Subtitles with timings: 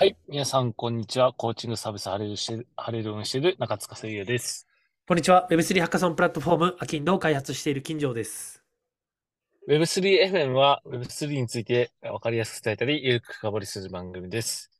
[0.00, 0.16] はい。
[0.28, 1.32] 皆さん、こんにちは。
[1.32, 4.68] コーチングサービスハレルしてる、ハレルンしてる中塚誠也です。
[5.08, 5.48] こんにちは。
[5.50, 8.62] Web3 ハッカソンプラットフォーム、アキンドを開発している金城です。
[9.68, 14.70] Web3FM は Web3 について分かりやすく伝えたり、ゆるく深掘りする番組です。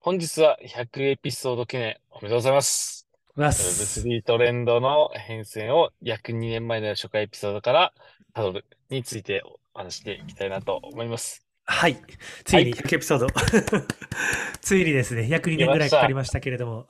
[0.00, 3.06] 本日は100エピソード記念おめでとうございます。
[3.36, 7.92] ます Web3 トレンドの変遷を約2年前の初回エピソードから
[8.34, 11.45] たどるについてお話していきたいなと思います。
[11.66, 12.00] はい。
[12.44, 13.26] ついに100エピソード。
[14.62, 16.86] ついにですね、約2年ぐらいかかりましたけれども。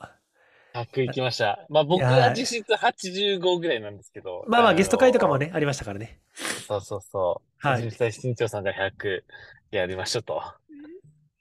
[0.73, 1.65] 100いきました。
[1.69, 4.45] まあ僕は実質85ぐらいなんですけど。
[4.47, 6.19] まあまあゲスト会とかもね、ありましたからね。
[6.67, 7.67] そうそうそう。
[7.67, 7.83] はい。
[7.83, 9.23] 実際新潮さんが100
[9.71, 10.43] やりましょうと。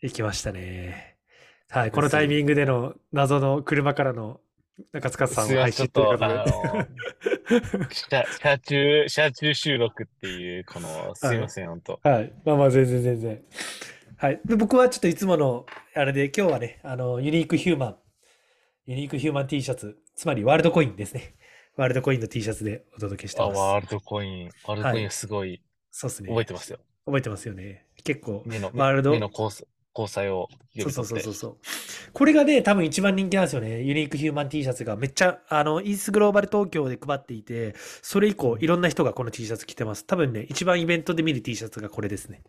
[0.02, 1.16] いきましたね。
[1.68, 1.90] はい。
[1.90, 4.40] このタイミングでの謎の車からの
[4.92, 6.28] 中塚さん配信ということ
[8.10, 8.26] で。
[8.38, 12.00] 車中、車中収録っていう、この、すいません、本当。
[12.04, 12.32] はい。
[12.44, 13.42] まあまあ、全然全然。
[14.18, 14.40] はい。
[14.44, 17.96] で、僕はちょっといつもの、あれで、今日はね、あの、ユニークヒューマン、
[18.86, 21.34] ユニークヒューマン T シャツ、つまりワールドコインですね。
[21.76, 23.58] ワールドコインの T シャツでお届けしてます。
[23.58, 24.50] あ、ワールドコイン。
[24.66, 25.48] ワールドコインすごい。
[25.50, 26.28] はい、そうですね。
[26.28, 26.78] 覚えてますよ。
[27.06, 27.86] 覚えてますよね。
[28.04, 29.10] 結構、目の、ワールド。
[29.12, 29.66] 目のコース。
[29.96, 31.56] 交際をそうそうそうそう。
[32.12, 33.82] これがね、多分一番人気なんですよね。
[33.82, 40.04] ユニークヒューマン T シャツがめっちゃ、あの、イースグローバル東京で配っていて、それ以降、いろんな人がこの T シャツ着てます。
[40.04, 42.42] 多分ね、一番イベントで見る T シャツがこれですね。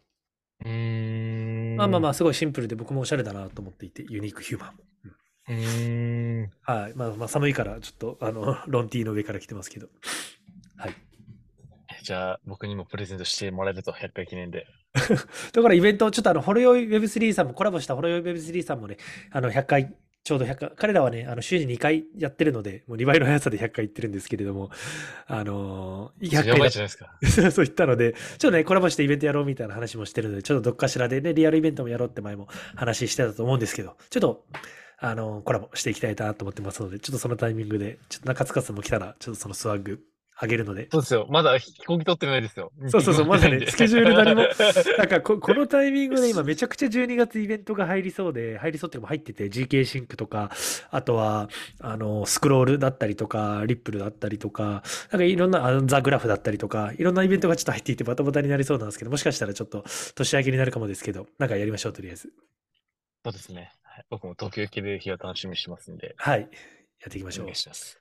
[0.66, 1.76] うん。
[1.78, 4.80] まあまあまあ、すごいシンプルで僕もおしゃれだなと思っていて、ユニークヒューマン。
[5.50, 6.52] うん。
[6.61, 6.94] はい。
[6.95, 9.88] まあまあ、寒いから、ちょっと、あの、 ロンティーの上から着てますけど。
[10.76, 10.95] はい。
[12.04, 14.67] じゃあ、僕にもプレゼントしてもらえると、100回記念で。
[15.54, 18.98] だからイベント、ちょっとあの、ほろよい Web3 さんも、コラボしたほろよい Web3 さんもね、
[19.32, 24.72] あの、100回、ちょうど100回、彼らはね、あの、週に2回やってるので、もう2倍の速さで100回行ってるんですけれども、
[25.28, 26.48] あのー、100回。
[26.48, 27.18] やばいじゃないですか。
[27.52, 34.46] そう言ったので、ちょっとね、コラボしてイベントやろうみたいな話もしてるので、ちょっとどっかしらでね、リアルイベントもやろうって前も話してたと思うんですけど、ちょっと、
[35.00, 40.02] あのー、コラボしていきたいなと思ってますので、ちょっとそのタイミングで、ちょっと中塚さんも来たら、ちょっとそのスワッグ
[40.39, 40.87] あげるので。
[40.92, 41.27] そうですよ。
[41.31, 42.71] まだ飛行機取ってないですよ。
[42.89, 44.43] そうそうそう、まだね、スケジュール何も。
[44.98, 50.52] なんかこ、このタイミングで今めちゃくちゃ12月イベントが入りそうで、入りそうっていうか入ってて、GK シンクとか、
[50.92, 51.49] あとは、
[51.80, 59.83] あの、スクロールだったりとか、リップルだったりとか、なんかいろんな、あのザ・グラフだったりとか、いろんなイベントがちょっと入っていてバタバタになりそうなんですけど、もしかしたらちょっと
[60.14, 62.31] 年明けになるかもですけど、なんかやりましょう、とりあえず。
[63.23, 63.71] そうですね。
[64.09, 66.14] 僕も東京行ける日を楽しみにしてますんで。
[66.17, 66.42] はい。
[66.42, 66.48] や
[67.09, 67.45] っていきましょう。
[67.45, 67.99] お願いします。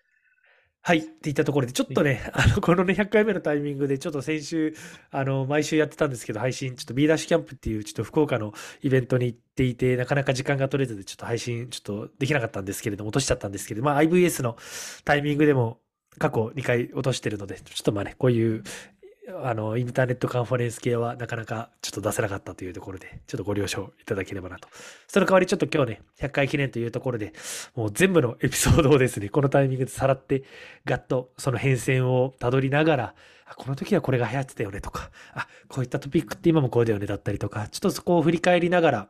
[0.87, 0.99] はい。
[0.99, 4.73] っていったところで、ちょっとね、あの、このね、100回目のタイミングで、ちょっと先週、
[5.11, 14.57] あの、毎週やってたんですけど、配信、ちょっと B ダッシュキャンプっていう、ちょっと福岡のイベントに行っていて、なかなか時間が取れずで、ちょっと配信、ちょっとできなかったんですけれども、落としちゃったんですけど、まあ、IVS の
[15.05, 15.81] タイミングでも、
[16.19, 18.63] 過去2回落としてるので、ちょっとまあね、こういう
[19.29, 24.69] あの、インターネットカンファレンス系はなかなかちょっと出せなかったというところで、ちょっとご了承いただければなと。
[25.09, 27.33] その代わりちょっと今日ね、100回記念というところで、
[27.75, 30.45] もう全部のエピソードをですね、このタイミングでさらって、
[30.85, 33.15] ガッとその変遷をたどりながら、
[33.57, 39.09] この時はこれが流行ってたよねとか、あ、こういったトピックって今もこうだよねだったりとか、ちょっとそこを振り返りながら、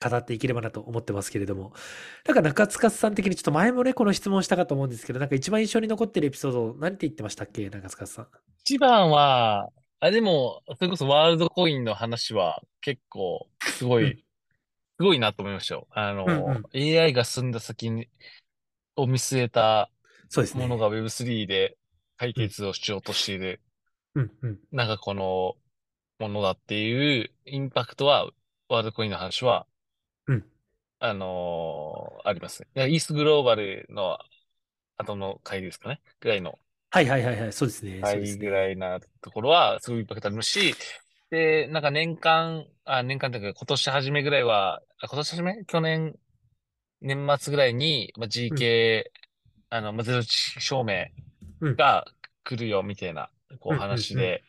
[0.00, 1.72] 語っていければなと思ってますけれども。
[2.26, 7.68] なんか中塚さん的にちょっと前もね、この質問したかと思うんですけど、なんか一番印象に残ってるエピソード、何て言ってましたっけ？
[7.68, 8.28] 中塚さん。
[8.60, 9.70] 一番は、
[10.00, 14.24] あ、でも、それこそワールドコインの話は結構、すごい、
[14.98, 15.88] すごいなと思いましたよ。
[15.90, 18.08] あの、うんうん、AI が進んだ先に、
[18.94, 19.90] を見据えた
[20.54, 21.76] ものが Web3 で
[22.16, 23.60] 解決をしようとしている、
[24.14, 25.54] うんうん、なんかこの
[26.20, 28.30] ものだっていうインパクトは、
[28.68, 29.67] ワールドコインの話はうん。
[31.00, 32.66] あのーあります。
[32.74, 32.88] ね。
[32.88, 34.18] イースグローバルの
[34.96, 36.00] 後の回ですかね。
[36.20, 36.58] ぐらいの。
[36.90, 38.00] はいはいはいはい、そうですね。
[38.04, 40.74] そうで回すぐらいなところは、すごいインパクトありますし、
[41.30, 45.64] で、なんか年間、あ、年間というか今年初めぐらいは、あ、今年初め？
[45.66, 46.16] 去年、
[47.00, 49.04] 年末ぐらいに、まあ、GK、
[49.70, 51.06] あの、まあ、ゼロ証明
[51.76, 52.06] が
[52.42, 53.30] 来るよ、みたいな、
[53.60, 54.42] こう話で、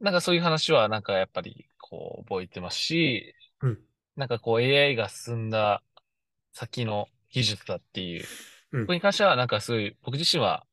[0.00, 3.78] なんかそういう話は、なんかやっぱり、こう、覚えてますし、うん
[4.18, 5.82] なんかこう AI が進んだ
[6.52, 8.24] 先の技術だっていう、
[8.72, 10.64] うん、ここに関してはなんかすごい、僕自身は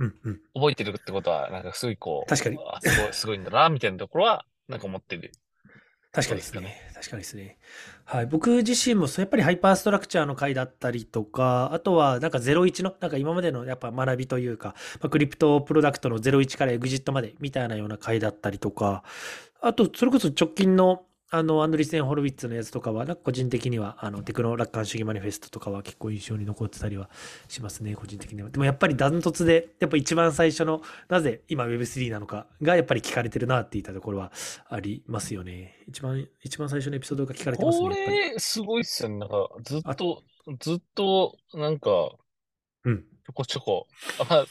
[0.00, 2.58] うんうん、覚えてるってことは、なんかすごいこう、確かに。
[2.82, 5.30] すごい、すごいんだな、みたいなところは、なんか思ってる。
[6.10, 6.76] 確かにですね。
[6.94, 7.58] 確かにですね。
[8.04, 8.26] はい。
[8.26, 19.04] 僕自身も、やっぱりハイパーストラクチャーの回だったりとか、あとは、なんか01の、なんか今までのやっぱ学びというか、まあ、クリプトプロダクトの01からエグジットまでみたいなような回だったりとか、
[19.60, 21.04] あと、それこそ直近の
[21.34, 27.10] あの、アンドリーセン・ホロウィッツのやつとかは、なんか個人的には、あの、テクノ楽観主義マニフェストとかは結構印象に残ってたりは
[27.48, 28.50] しますね、個人的には。
[28.50, 34.30] でもやっぱりダントツで、やっぱ一番最初の、なぜ今 Web3 なのかがやっぱり聞かれてるなって言ったところは
[34.68, 35.74] ありますよね。
[35.88, 37.84] 一番、一番最初のエピソードが聞かれてますね。
[37.88, 39.18] これ、すごいっすよね。
[39.18, 40.22] なんか、ずっと、
[40.60, 42.12] ずっと、なんか、
[42.84, 42.98] うん。
[43.26, 43.88] ちょこちょこ。
[44.20, 44.46] あ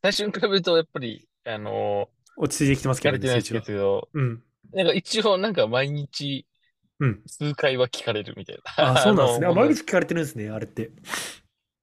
[0.00, 4.42] 最初に比べると、やっぱり、あの落ち着いてきてます聞けどね、成長けど、うん。
[4.72, 6.46] なんか一応、なんか毎日、
[7.00, 7.22] うん。
[7.26, 8.92] 数回は聞かれるみたいな。
[8.92, 9.46] あ、 そうなんですね。
[9.46, 10.90] あ、の毎日聞かれてるんですね、あれって。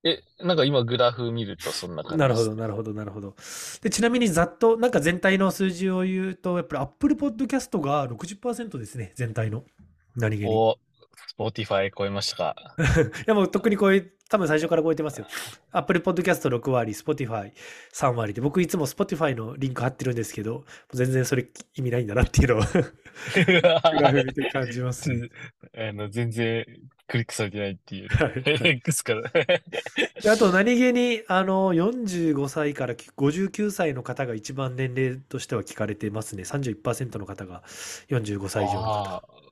[0.04, 3.36] え、なんか今グラフ見るとそんな感じなるほど、なるほど、なるほど。
[3.82, 9.66] で、ちなみにざっと、なんか全体の数字を言うと、やっぱり Apple Podcast が60%ですね、全体の。
[10.16, 10.52] 何気に。
[10.52, 10.78] いお、
[11.38, 12.76] Spotify 超えましたか。
[13.26, 15.28] や、もう特にこういう、多分最初から超えてますよ。
[15.72, 22.62] Apple Podcast6 割、Spotify3 割で、僕いつも Spotify のリンク貼ってるんですけど、全然それ意味ないんだなっていうのを
[24.52, 25.30] 感じますね。
[25.78, 26.66] あの、全然
[27.08, 28.10] クリックされてないっていう。
[28.10, 29.22] はい X から。
[30.22, 36.44] であと何気に、あの、45歳から59歳の方が一番年齢としては聞かれてますね。
[36.44, 37.64] 31%の方が
[38.10, 39.47] 45歳以上の方。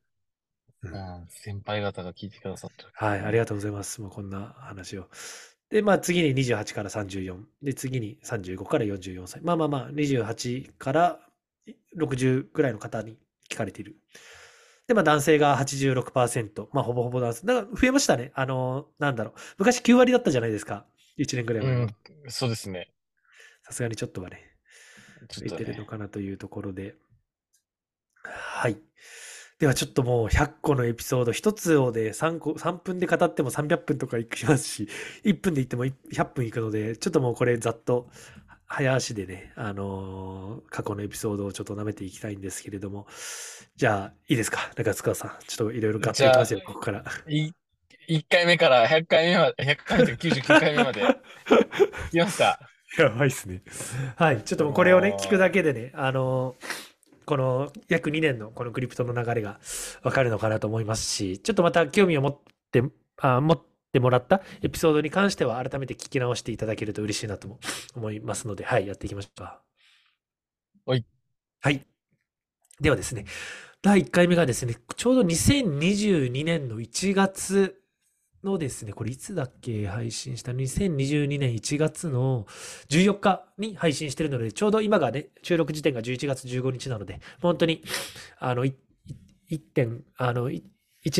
[0.89, 2.89] うん、先輩方が聞いてくださってる。
[2.93, 4.01] はい、ありがとうございます。
[4.01, 5.07] もうこんな話を。
[5.69, 7.37] で、まあ次に28から34。
[7.63, 9.41] で、次に35から44歳。
[9.41, 11.19] まあまあまあ、28から
[11.97, 13.17] 60ぐらいの方に
[13.49, 13.95] 聞かれている。
[14.87, 16.67] で、まあ男性が86%。
[16.71, 17.47] まあほぼほぼ男性。
[17.47, 18.31] だから増えましたね。
[18.35, 19.33] あの、なんだろう。
[19.57, 20.85] 昔9割だったじゃないですか。
[21.17, 21.85] 1年ぐらいう前は。
[21.85, 21.95] ん、
[22.27, 22.91] そうですね。
[23.63, 24.55] さすがにちょっとはね、
[25.29, 25.85] 増えてるのね。
[25.85, 26.95] かなというところで。
[28.23, 28.77] はい。
[29.59, 34.87] ではちょっともう100個のエピソード、1つをで3個、3分で語っても300分とかいきますし、
[35.23, 38.09] 1分で言っても100分いくので、ちょっともうこれざっと
[38.67, 43.07] 早足でね、あのー過去のエピソードをちょっと舐めていきたいんですけれども、
[43.77, 44.71] じゃあいいですか？
[44.75, 45.31] 中塚さん。
[45.47, 47.03] ちょっといろいろガッといきますよ、ここから。
[47.27, 47.51] い
[48.09, 51.01] 1回目から100回目まで、100回目とか99回目まで。
[52.09, 52.59] いきますか。
[52.97, 53.63] やばいっすね。
[54.15, 54.43] はい。
[54.43, 56.84] ちょっともうこれをね、聞くだけでね、あのー
[57.25, 59.59] この約2年のこのクリプトの流れが
[60.03, 62.39] わかるのかなと思いますし、ちょっとまた興味を持っ
[62.71, 62.83] て、
[63.17, 63.61] あ持っ
[63.91, 67.59] てもらったエピソードに関しては改めて聞き直していただけると嬉しいなとも
[67.95, 69.61] 思いますので、はい、やっていきましょうか。
[70.85, 71.05] はい。
[71.61, 71.85] はい。
[72.79, 73.25] ではですね、
[73.81, 77.81] 第1回目がですね、ちょうど2022年の1月
[78.45, 82.45] のですね、これいつだっけ配信した2022年1月の
[82.89, 87.83] 14日に配信してるので、ちょうど今がね、収録時点が11月15日なので、本当に、
[88.39, 88.73] あの、1
[89.73, 90.61] 点、あの、1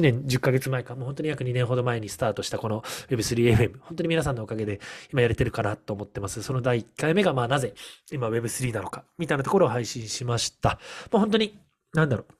[0.01, 4.79] 年10ヶ月前か、もう本当に約2年ほど前にスタートしたこの Web3FM、本当に皆さんのおかげで
[5.11, 6.43] 今やれてるかなと思ってます。
[6.43, 7.73] その第1回目が、まあなぜ
[8.11, 10.79] 今 Web3 なのか、みたいなところを配信しました。
[11.11, 11.59] もう本当に、
[11.93, 12.33] なんだろう。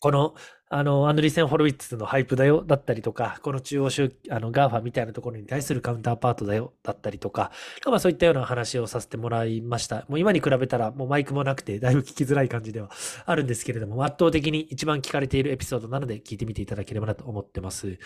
[0.00, 0.34] この、
[0.70, 7.52] あの、アンドリーセン・ホロウィッツの hype だよ、だったりとか、この中央集、あの、ガーファみたいなところに対するカウンターパートだよ、だったりとか、
[7.86, 10.04] まあそういったような話をさせてもらいました。
[10.08, 12.90] もう今に比べたら、もうマイクもなくて、だいぶ聞きづらい感じでは
[13.24, 17.98] あるんですけれども、圧倒的に一番聞かれているエピソードなので、聞いてみていただければなと思ってます。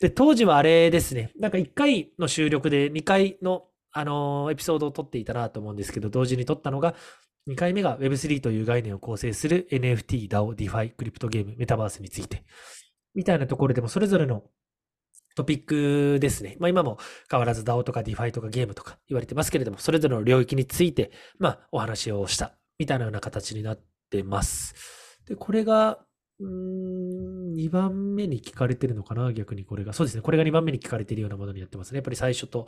[0.00, 6.94] で、当時はあれですね、なんか1回の収録で2回の、あのエピソードを撮っていたなと思うんですけど、同時に撮ったのが、
[7.48, 12.44] 2回目が Web3 という概念を構成する NFT、DAO、DeFi、クリプトゲーム、メタバースについて。
[13.14, 14.42] みたいなところでもそれぞれの
[15.36, 16.56] トピックですね。
[16.58, 16.98] まあ今も
[17.30, 24.74] 変わらず DAO とか DeFi とかゲームとか言われてますけれども、それぞれの領域について、まあお話をしたみたいなような形になってます。
[25.28, 25.98] で、これが、
[26.40, 29.92] うん、2番目に聞かれてるのかな逆にこれが。
[29.92, 30.22] そうですね。
[30.22, 31.98] これが2番目に聞かれてるようなものになってますね。
[31.98, 32.66] やっぱり最初と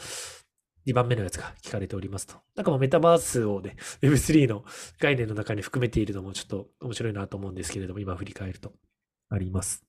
[0.86, 2.34] 2番目のやつが聞かれておりますと。
[2.56, 4.64] なんかもうメタバースをね、 Web3 の
[5.00, 8.72] 概念の中に含めているのもちょっと面白いなと思うんですけれども、今振り返ると
[9.28, 9.84] あります。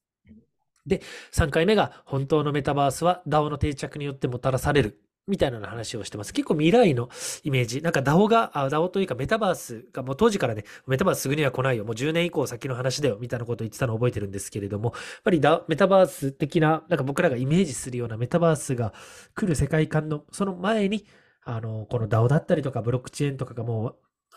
[0.86, 5.01] で、3回目が本当のメタバースは DAO の定着によってもたらされる。
[5.29, 6.33] みたいな話をしてます。
[6.33, 7.09] 結構未来の
[7.43, 7.81] イメージ。
[7.81, 11.86] なんか DAO が、DAO というかメタバースがもう当時からね、メタバースすぐには来ないよ。
[11.86, 13.17] もう10年以降先の話だよ。
[13.21, 18.93] みたいなことを言ってたのを覚えてるんですけれども、やっぱりメタバース的な、なんか僕らがイメージするようなメタバースが
[19.36, 21.05] 来る世界観の、その前に、
[21.43, 23.95] あの、この DAO だったりとかブロックチェーンとかがもう、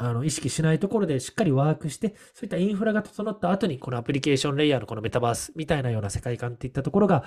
[0.09, 7.25] あの、意識しないところでしっかりワークして、そういったインフラが整った後に、このアプリケーションレイヤーのこのメタバースみたいなような世界観っていったところが、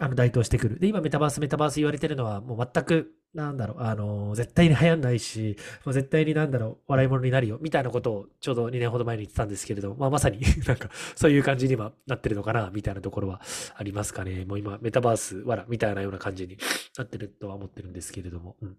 [0.00, 0.78] あの、台頭してくる。
[0.80, 13.40] で、今メタバース、メタバース言われてるのは、もう全く、なんだろう、あの、絶対に流行んないし、もう絶対になんだろう、笑い物になるよ、みたいなことをちょうど2年ほど前に言ってたんですけれども、まあまさに なんか、そういう感じに今なってるのかな、みたいなところは
[13.76, 14.44] ありますかね。
[14.44, 16.58] もう今、メタバース、わら、みたいなような感じに
[16.98, 18.76] なってるとは思ってるんですけれども、うん。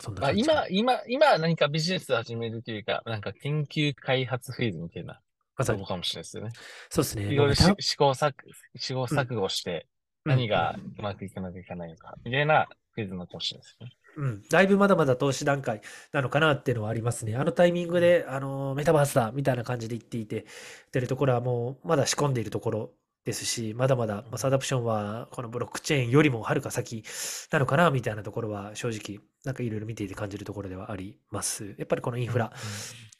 [0.00, 5.20] そんなまあ、今、今、今何かビジネスを始めるというか、なんか研究開発フェーズみたいな
[5.56, 5.80] まさに。
[5.80, 6.50] そうかもしれないですよね。
[6.88, 7.24] そうですね。
[7.24, 8.32] いろいろしもうメタ試行錯
[8.76, 13.90] 試行錯誤して、うん何がうまくいかなきゃいけないのか、みたいなクイズのかもしれないですね。
[14.16, 15.80] うん、だいぶまだまだ投資段階
[16.12, 17.36] なのかなっていうのはありますね。
[17.36, 20.44] あのタイミングで、あのメタバースだみたいな感じで言っていて、
[20.92, 22.90] 出るところはもうまだ仕込んでいるところ
[23.28, 27.04] ですし、まだまだ mass adoption はこのブロックチェーンよりもはるか先
[27.52, 31.74] なのかなみたいなところは正直、なんかいろいろ見ていて感じるところではあります。
[31.76, 32.50] やっぱりこのインフラ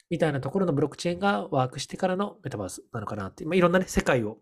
[0.09, 4.39] みたいなところのブロックチェーンが work してからのメタバースなのかなって、まあ、いろんなね、世界を、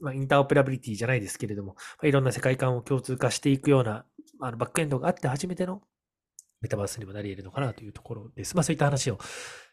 [0.00, 4.04] まあ、 interoperability じゃないですけれども、まあ、いろんな世界観を共通化していくような
[4.42, 5.80] あのバックエンドがあって初めての
[6.60, 8.54] メタバースにもなり得るのかなというところです。
[8.54, 9.18] まあそういった話を、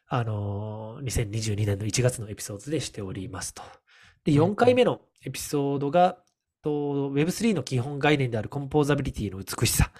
[0.07, 3.63] あのー2022年の1月のエピソードでしておりますと。
[4.25, 6.17] で、うんうん4回目のエピソードが、
[6.63, 9.91] と Web3 の基本概念であるコンポーザビリティの美しさ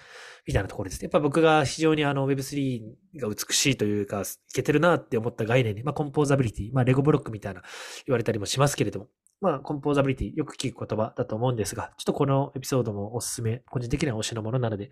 [0.46, 1.04] みたいなところですね。
[1.04, 2.82] やっぱ僕が非常にあの Web3
[3.20, 7.62] が美しいというか、いけてるなって思った概念で、まあコンポーザビリティ、まあレゴブロックみたいな
[8.06, 9.08] 言われたりもしますけれども、
[9.40, 14.90] まあコンポーザビリティよく聞く言葉だと思うんですが、ちょっとこのエピソードもおすすめ、個人的には推しのものなので、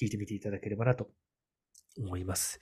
[0.00, 1.08] 聞いてみていただければなと
[1.98, 2.60] 思います。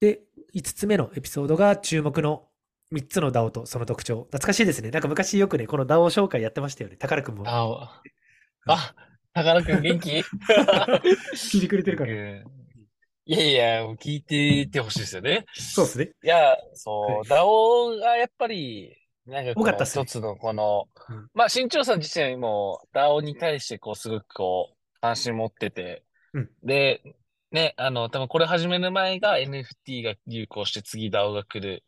[0.00, 0.22] で、
[0.54, 2.48] 5つ目のエピソードが注目の
[2.92, 4.24] 3つの DAO とその特徴。
[4.24, 4.90] 懐かしいですね。
[4.90, 6.96] なんか昔よくね、この DAO 紹介やってましたよね。
[6.96, 8.02] 宝くんもあ
[8.66, 8.94] あ、
[9.32, 10.22] 宝くん元気？
[11.34, 12.12] 聞いてくれてるから。
[12.12, 12.44] うん
[13.26, 15.46] いやいや、聞いててほしいですよね。
[15.54, 16.10] そうですね。
[16.22, 27.00] いや、そう、ダオがやっぱり、なんか一つのこのうん、まあ、新潮さん自身もダオに対してこう、すごくこう、関心持っててうん、で、
[27.50, 31.82] ね、あの、多分これ始める前が NFT が流行して次 DAO が来る、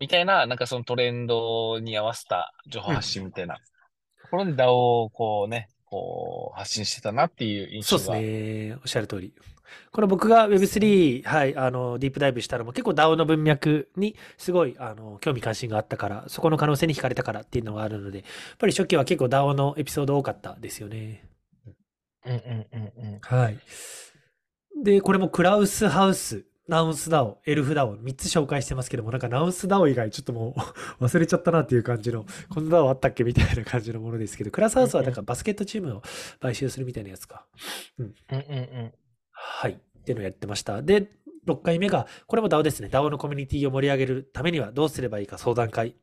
[0.00, 8.16] みたいな、なんかそのトレンドに合わせた情報発信みたいな、ところで DAO をこうね、こう、発信してたなっていう印そうで象が。
[8.16, 8.74] すね。
[8.74, 9.34] おっしゃる通り。
[9.92, 21.24] この僕が Web3、はい、あの、ディープダイブしたのも結構 DAO の文脈にすごい、あの、興味関心があったから、そこの可能性に惹かれたからっていうのがあるので、やっぱり初期は結構 DAO のエピソード多かったですよね。
[22.24, 23.20] うんうんうんうん。
[23.20, 23.58] はい。
[24.82, 30.54] で、これもクラウスハウス、ナウンスダオ、エルフダオ、3つ紹介してますけども、なんかナウンスダオ以外ちょっとも
[31.00, 36.02] う 忘れちゃったなっていう感じの、こんなダオあったっけみたいな感じのものですけど、クラウスハウスはなんかバスケットチームを
[36.38, 37.44] 買収するみたいなやつか。
[37.98, 38.92] うんうんうん。
[39.32, 39.72] はい。
[39.72, 40.80] っていうのをやってました。
[40.80, 41.10] で、
[41.48, 42.88] 6回目が、これも DAO ですね。
[42.88, 45.96] DAO のコミュニティを盛り上げるためにはどうすればいいか相談会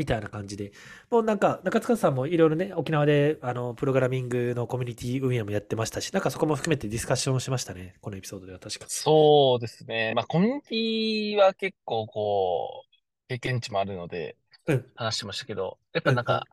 [0.00, 0.72] みたいな感じで、
[1.10, 7.96] もうなんか中塚さんもいろいろね、沖縄であのプログラミングのコミュニティ運営もやってましたし、なんかそこも含めてディスカッションをしましたね。
[8.00, 8.86] このエピソードでは確か。
[8.88, 10.14] そうですね。
[10.16, 12.96] まあ、コミュニティは結構こう、
[13.28, 16.44] 経験値もあるのでうん、話してましたけど、やっぱなんか、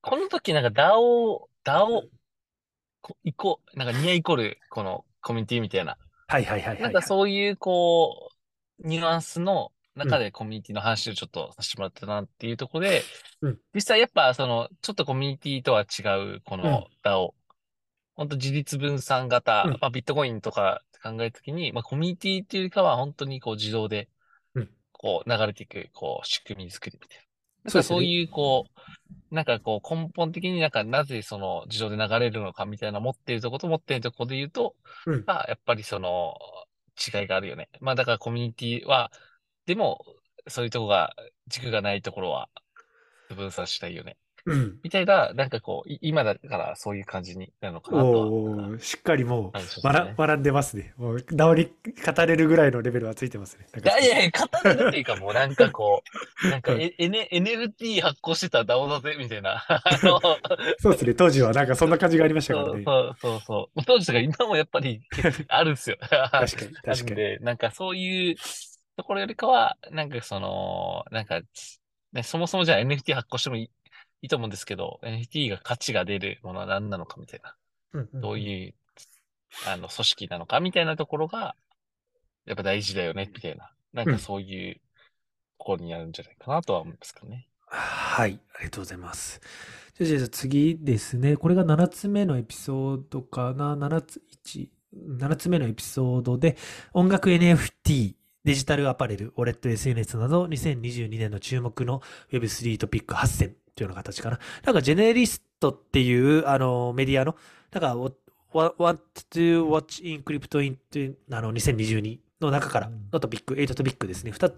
[0.00, 2.02] この時なんか DAO、DAO
[3.00, 5.96] こイコ、なんかニアイコール、このコミュニティみたいな。
[6.28, 6.82] はいはいはいはい。
[6.82, 8.30] なんかそういうこ
[8.78, 13.02] う、ニュアンスの中でコミュニティの話をちょっとさせてもらったなっていうところで
[13.42, 17.34] うん、実際やっぱその、ちょっとコミュニティとは違う、この DAO。
[18.14, 24.08] 本当自立分散型、うんまあビットコインとか考えるときに、まあコミュニティっていうよりかは本当にこう自動で
[24.54, 27.24] うん、こう流れていく、こう仕組み作りみたいな。
[27.64, 28.66] なんかそういうこ
[29.30, 34.74] う、なんかこう根本的になんかなぜその自動で流れるのかみたいな持っているところと持っているところで言うと、
[35.06, 36.34] うんまあやっぱりその
[36.96, 37.68] 違いがあるよね。
[37.80, 39.10] まあだからコミュニティは、
[39.66, 40.04] でも
[40.48, 41.14] そういうとこが
[41.48, 42.48] 軸がないところは
[43.34, 44.16] 分散したいよね。
[44.44, 44.78] うん。
[44.82, 48.26] みたいな、なんかこう、い今だからそういう感じになるのかなとは。
[48.26, 50.94] おーしっかりもうね学学んでますね。
[50.96, 51.70] もう DAO に
[52.04, 53.66] 語れるぐらいのレベルはついてますね。
[53.80, 56.02] いやいや語れるっていうかもうなんかこ
[56.44, 59.64] う、なんか、え N、NFT 発行してたら DAO だぜ、みたいな。
[60.80, 61.14] そうですね。
[61.14, 62.82] 当時はなんかそんな感じがありましたからね。
[62.84, 63.84] そうそうそうそう。
[63.86, 65.02] 当時とか今もやっぱり
[65.46, 65.98] あるんですよ。
[66.00, 67.12] 確かに、あ確るかに。
[67.12, 68.36] んで、なんかそういう
[68.96, 71.40] ところよりかは、なんかその、なんか、
[72.12, 73.70] ね、そもそもじゃあ NFT 発行してもいい
[74.22, 77.56] いいと思うんですけど、NFT が価値が出るものは何なのかみたいな。
[77.92, 78.74] うんうんどういう、
[79.66, 81.56] あの、組織なのかみたいなところが、
[82.46, 83.72] やっぱ大事だよね、みたいな。
[83.92, 84.80] なんうんかそういうと
[85.58, 87.48] ころになるんじゃないかなとは思いますかね。
[87.66, 89.40] はい、ありがとうございます。
[89.98, 91.36] じゃあ、じゃあ次ですね。
[91.36, 93.74] これが7つ目のエピソードかな。
[93.76, 94.68] 7つ、1、
[95.18, 96.56] 7つ目のエピソードで、
[96.92, 104.40] 音楽 NFT、デジタルアパレル、ウォレット SNS など、2022年の注目の Web3 トピック8選というような形かな。
[104.64, 107.36] なんか、ジェネリストっていう、あの、メディアの、
[107.70, 108.18] なんか、What
[109.30, 110.78] to Watch in Crypto in
[111.30, 114.32] あの2022の中からのトピック、8トピックですね。
[114.32, 114.52] 2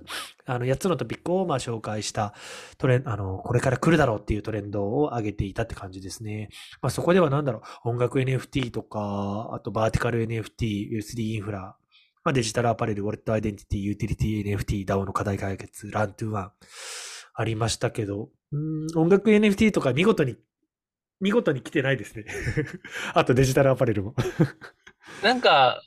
[0.46, 2.34] あの8つのトピックをまあ紹介した
[2.78, 6.48] トレンあの、これから来るだろうっていうトレンドを上げていたって感じですね。
[6.82, 11.76] まあそこではなんだろう、音楽 NFT とか、あと vertical NFT、Web3 インフラ、
[12.24, 16.52] まあデジタルアパレル、ウォレットアイデンティティ、ユーティリティ NFT、DAO の課題解決、 Learn to Earn。
[17.34, 20.36] ありましたけど、うん音楽 NFT とか見事に、
[21.20, 22.24] 見事に来てないですね。
[23.12, 24.14] あとデジタルアパレルも。
[25.22, 25.82] なんか、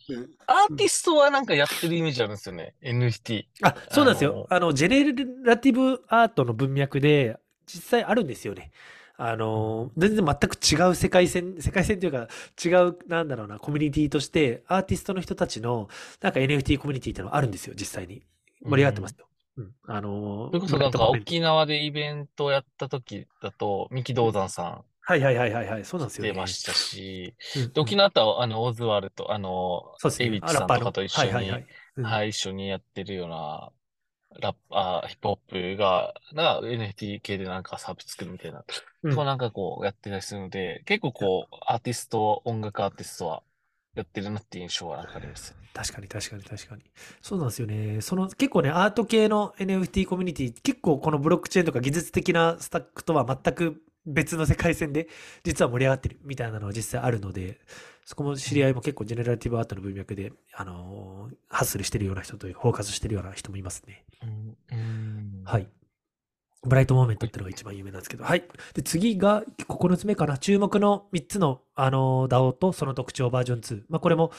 [0.46, 2.76] アーティストはなんかやってるイメージあるんですよね。
[2.84, 3.46] NFT。
[3.64, 4.46] あ、そうなんですよ。
[4.50, 8.72] あの、 generative art の文脈で、実際あるんですよね。
[9.18, 12.28] あの、全然全く違う世界線、世界線というか、
[12.64, 15.90] 違う、なんだろうな、コミュニティとして、アーティストの人たちの、
[16.22, 18.22] なんか NFT コミュニティっていうのがあるんですよ、実際に。
[18.64, 19.28] 盛り上がってますよ。
[19.58, 19.72] うん。
[19.88, 24.84] あのそれこそなんか沖縄でイベントをやった時だと、三木道山さん。
[25.02, 26.32] はいはいはいはいはい、そうなんですよね。
[26.32, 27.34] 出ましたし、
[27.76, 31.66] うん、沖縄とあの、オズワルド、あの、そうですね、エビッチさんとかと一緒に、はい、はい
[32.02, 33.72] はい、一緒にやってるような、
[34.40, 38.64] ラッパー、ヒップホップが、なんか NFT 系でなんかサービス作るみたいな、
[39.04, 43.44] うん、そうなんかこうやってたりするので、結構こう、アーティスト、音楽アーティストは
[43.96, 45.56] やってるなっていう印象はなんかあります。
[45.74, 46.82] 確かに確かに確かに。
[47.22, 48.02] そうなんですよね。
[48.02, 55.08] その結構ね、アート系の NFT コミュニティ、結構このブロックチェーンとか技術的なスタックとは全く別の世界線で
[55.44, 57.60] 実は盛り上がってるみたいなのは実際あるので、
[58.06, 64.06] そこも知り合いも結構ジェネラティブアートの文脈で、あのー、ハッスルしてるような人という、フォーカスしてるような人もいますね。
[65.44, 65.68] はい。
[66.64, 68.44] ブライトモーメントっていうのが一番有名なんですけど、はい。
[68.74, 70.38] で、次が9つ目かな。
[70.38, 73.84] 注目の3つの、あのー、DAO とその特徴バージョン2。
[73.90, 74.32] まあ、これも、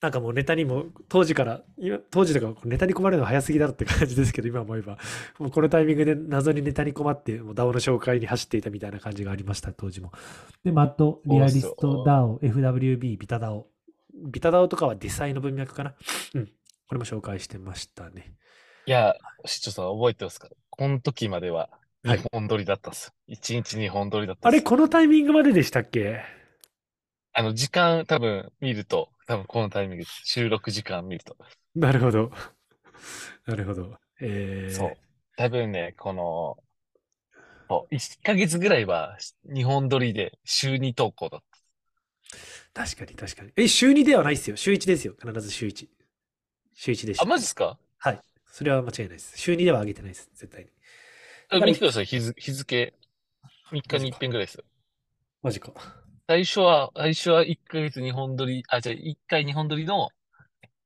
[0.00, 4.96] なんかもうネタにも、当時から、今当時とかネタに困るのは早すぎだろって感じですけど、今思えば、
[5.40, 10.12] もうこのタイミングで謎にネタに困って、もう DAO の紹介に走っていたみたいな感じがありました、当時も。
[10.62, 13.64] で、マット、リアリスト DAO、FWB、ビタ DAO。
[14.30, 15.94] ビタ DAO とかはディサイの文脈かな？
[16.34, 16.46] うん。
[16.46, 18.34] これも紹介してましたね。
[18.86, 20.48] いや、市長さん覚えてますか？
[20.70, 21.70] この時までは
[22.04, 23.12] 2本撮りだったんですよ。
[23.28, 26.20] はい、1日2本撮りだったあれ、このタイミングまででしたっけ？
[27.32, 31.36] あの、時間多分見ると、多分このタイミング、収録時間見ると。
[31.74, 32.32] なるほど。
[33.44, 33.98] なるほど。
[34.20, 34.96] えー、そう。
[35.36, 36.56] 多分ね、この、
[37.90, 41.40] 1ヶ月ぐらいは日本撮りで週2投稿だっ
[42.72, 42.86] た。
[42.86, 43.52] 確かに確かに。
[43.56, 44.56] え、週2ではないですよ。
[44.56, 45.14] 週1ですよ。
[45.20, 45.88] 必ず週1。
[46.72, 47.24] 週1でした。
[47.24, 47.78] あ、マジっすか？
[47.98, 48.20] はい。
[48.46, 49.36] それは間違いないです。
[49.36, 50.30] 週2では上げてないです。
[50.32, 51.66] 絶対に。
[51.66, 52.06] 見てください。
[52.06, 52.94] 日付、日付。
[53.72, 54.64] 3日に1遍ぐらいですよ。
[55.42, 55.97] マジか。
[56.30, 60.10] 最初は、最初は1ヶ月2本撮り、あ、じゃあ1回2本撮りの、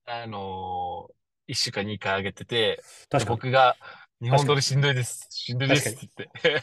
[0.06, 3.76] あのー、1週間2回上げてて、確か僕が、
[4.22, 5.26] 日本撮りしんどいです。
[5.30, 6.62] しんどいですって言っ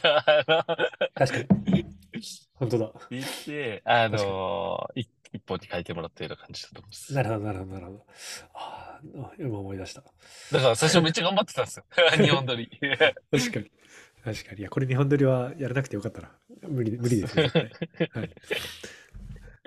[1.14, 1.84] 確かに。
[2.54, 2.92] 本当だ。
[3.10, 7.12] 言って、あのー、一本に書いてもらったような感じだと思います。
[7.12, 8.06] なるほど、なるほど、なるほど。
[8.54, 10.02] ああ、今思い出した。
[10.52, 11.84] だから最初 めっちゃ頑張ってたんですよ。
[12.16, 12.70] 二本撮り。
[13.30, 13.70] 確かに。
[14.24, 14.60] 確かに。
[14.60, 16.30] いや、これ二本撮りはやらなくてよかったな。
[16.68, 17.50] 無理、無理ですね。
[18.12, 18.30] はい。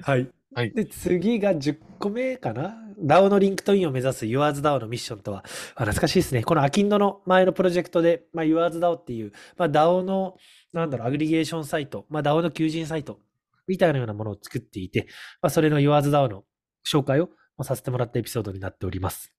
[0.01, 0.29] はい。
[0.55, 6.43] はい、で、次が10個目かな ?DAO の LinkedIn を目指す YoursDAO のミッションとは、懐かしいですね。
[6.43, 10.37] このアキンドの前のプロジェクトで、まあ、YoursDAO っていう、まあ、DAO の、
[10.71, 13.19] なんだろう、アグリゲーションサイト、まあ、DAO の求人サイト
[13.67, 15.07] みたいなようなものを作っていて、
[15.41, 16.43] まあ、それの YoursDAO の
[16.85, 17.29] 紹介を
[17.63, 19.33] させてもらったエピソードになっております。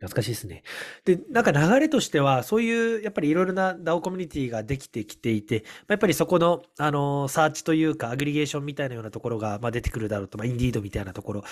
[0.00, 0.62] 懐かしいですね。
[1.04, 11.44] で、なんか流れとしては、そういう、やっぱりいろいろな DAO コミュニティができてきていて、やっぱりそこの、あの、サーチというか、アグリゲーションみたいなようなところが、まあ、出てくるだろうと、まあ、インディードみたいなところ。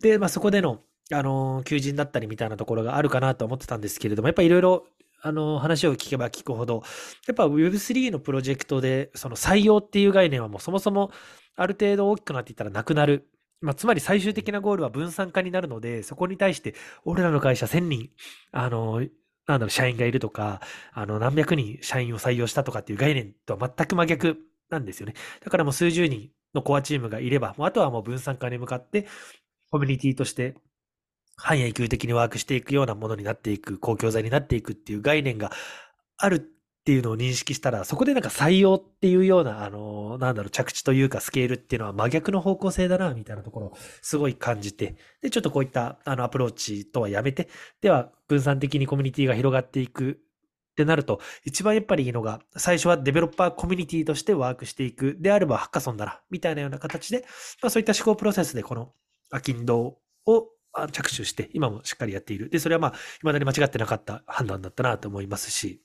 [0.00, 0.80] で、まあ、そこでの、
[1.12, 4.84] あの、求人だったりみたいなところがあるかなと思ってたんですけれども、やっぱりいろいろ、
[5.24, 6.82] あの、話を聞けば聞くほど、
[7.28, 11.12] やっぱ Web3 のプロジェクトで、その採用っていう概念はもうそもそも
[11.54, 13.28] ある程度大きくなっていったらなくなる
[13.62, 18.10] まあ、つまり最終的なゴールは分散化になるので、そこに対して、俺らの会社1000人、
[18.50, 19.00] あの、
[19.46, 20.60] なんだろう、社員がいるとか、
[20.92, 24.38] あの、何百人社員を採用したとかっていう概念とは全く真逆
[24.70, 25.14] なんですよね。
[25.44, 29.06] だからもう数十人のコアチームがいれば、もうあとはもう分散化に向かって、
[29.70, 30.54] コミュニティとして
[31.36, 35.50] 半永久的にワークしていくようなものになっていく、公共財になっていくっていう概念が
[36.16, 47.48] あるっていうのを認識したら、そこでなんか採用っていうような、あの、なんだろう、着地というかスケールっていうのは真逆の方向性だな、みたいなところをすごい感じて、で、ちょっとこういったあのアプローチとはやめて、
[47.80, 50.10] では分散的にコミュニティが広がっていく
[50.72, 55.16] ってなると、一番やっぱりいいのが、最初はデベロッパーコミュニティとしてワークしていく。
[55.20, 57.24] であればハッカソンだな、みたいなような形で、
[57.62, 58.92] まあそういった思考プロセスでこの
[59.30, 60.48] アキンドを
[60.90, 62.50] 着手して、今もしっかりやっている。
[62.50, 65.82] で、それはまあ、未だに間違ってなかった判断だったなと思いますし、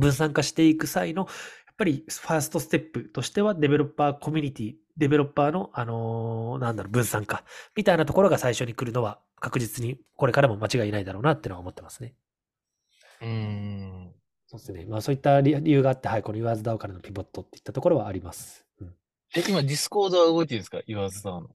[0.00, 1.22] 分散化していく際の、
[1.66, 7.44] やっぱりファーストステップとしては、デベロッパーコミュニティ、デベロッパーの、あのー、なんだろう、分散化
[7.76, 12.14] みたいなところが最初に来るのは、確実にこれからも間違いないだろうなっていうのは思ってますね。
[13.22, 14.12] うん。
[14.46, 14.84] そうですね。
[14.86, 18.66] まあそういった理由があって、はい、この YoursDAO からのピボットっていったところはあります。
[18.80, 18.94] うん、
[19.34, 21.50] え、今、ディスコードは動いてるんですか ?YoursDAO の。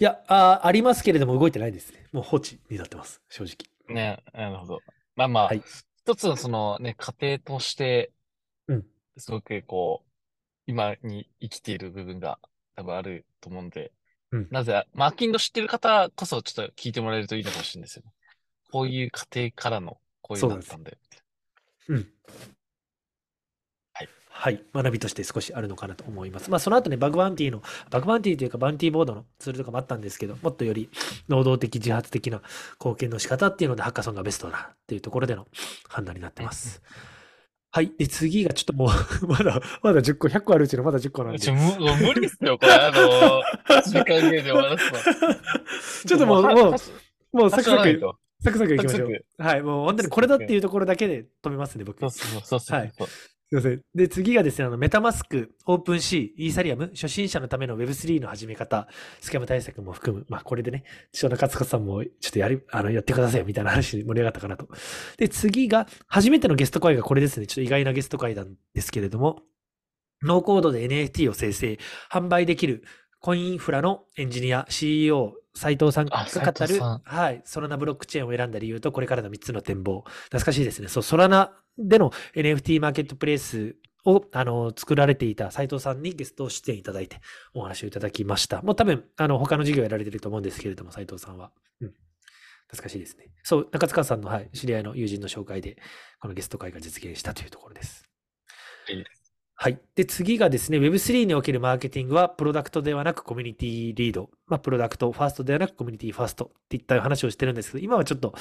[0.00, 2.06] いやあ、ありますけれども動いてないですね。
[2.12, 3.94] もう放置になってます、正直。
[3.94, 4.80] ね、なるほど。
[5.16, 5.62] まあまあ、はい、
[6.08, 8.12] 一つのそのね、過程として、
[9.18, 10.10] すごくこう、
[10.66, 12.38] 今に生きている部分が
[12.76, 13.92] 多分あると思うんで、
[14.32, 18.12] うんなぜ、まあ、アキンド知ってる方こそちょっと聞いてもらえるといいのかもしれないですよね。
[18.72, 20.96] こういう過程からのこういうのだったんだよ。
[21.88, 22.08] うん。
[24.40, 24.54] はい。
[24.54, 24.62] はい。
[24.72, 26.48] 学びとして少しあるのかなと思います。
[26.48, 30.88] まあ、その後ね、バグバンティの、バグバンティというか、バンティボードのツールとかもあったんですけど、もっとより
[31.28, 32.40] 能動的、自発的な
[32.78, 35.48] 貢献の仕方っていうので、ハッカソンがベストだなっていうところでの
[35.88, 36.80] 判断になってます。
[37.72, 37.92] はい。
[37.98, 38.88] で、次がちょっともう、
[39.26, 41.40] まだ、まだ10個、100個あるうちのまだ10個なんで。
[41.40, 41.60] ちょ無
[41.96, 42.72] 無理っすよ、これ。
[42.72, 43.42] あの、
[43.82, 45.34] 時間切れで終わらすの。
[46.06, 46.78] ちょっともう、はもうは、
[47.32, 48.00] もうサクサク。
[48.40, 49.24] サクサクいきましょサうク。
[49.36, 49.62] はい。
[49.62, 51.98] もう本当にこれだっていうところだけで止めますね、僕。
[51.98, 52.78] そうそうそうそう。
[52.78, 52.92] はい
[53.50, 53.82] すいません。
[53.94, 58.88] で、次がですね、あの、 MetaMask、OpenSea、イーサリアム、初心者のための Web3 の始め方、
[59.22, 60.26] スキャム対策も含む。
[60.28, 64.68] まあ、これでね、千代田勝子さんも、ちょっとやり、あの、やってくださいよみたいな話に盛り上がったかなと。
[65.16, 67.46] で、次が、初めてのゲスト回がこれですね。
[67.46, 69.40] ちょっと意外なゲスト回なんですけれども、
[70.22, 71.78] ノーコードで NFT を生成、
[72.12, 72.84] 販売できる、
[73.20, 80.04] コインインフラのエンジニア、CEO、斉藤さんがあ語るはい、 Solana ブロックチェーンを選んだ理由と、これからの3つの展望。
[80.24, 80.88] 懐かしいですね。
[80.88, 87.20] そう、 Solana での NFT マーケットプレイスを、あの、作られていた斉藤さんにゲスト出演いただいて
[87.54, 88.62] お話をいただきました。
[88.62, 91.50] もう多分、あの、他の授業やられてると思うんですけれども、斉藤さんは。
[91.80, 91.88] うん。
[92.68, 93.30] 懐かしいですね。
[93.42, 95.76] そう、中塚さんの、はい、知り合いの友人の紹介で、
[96.20, 98.04] このゲスト会が実現したというところです。
[98.88, 99.04] いいで
[99.60, 99.80] はい。
[99.96, 104.30] で、次がですね、Web3 におけるマーケティングは、プロダクトではなくコミュニティリード。
[104.46, 108.34] まあ、プロダクトファーストではなくコミュニティファーストっていった話をしてるんですけど、今はちょっと、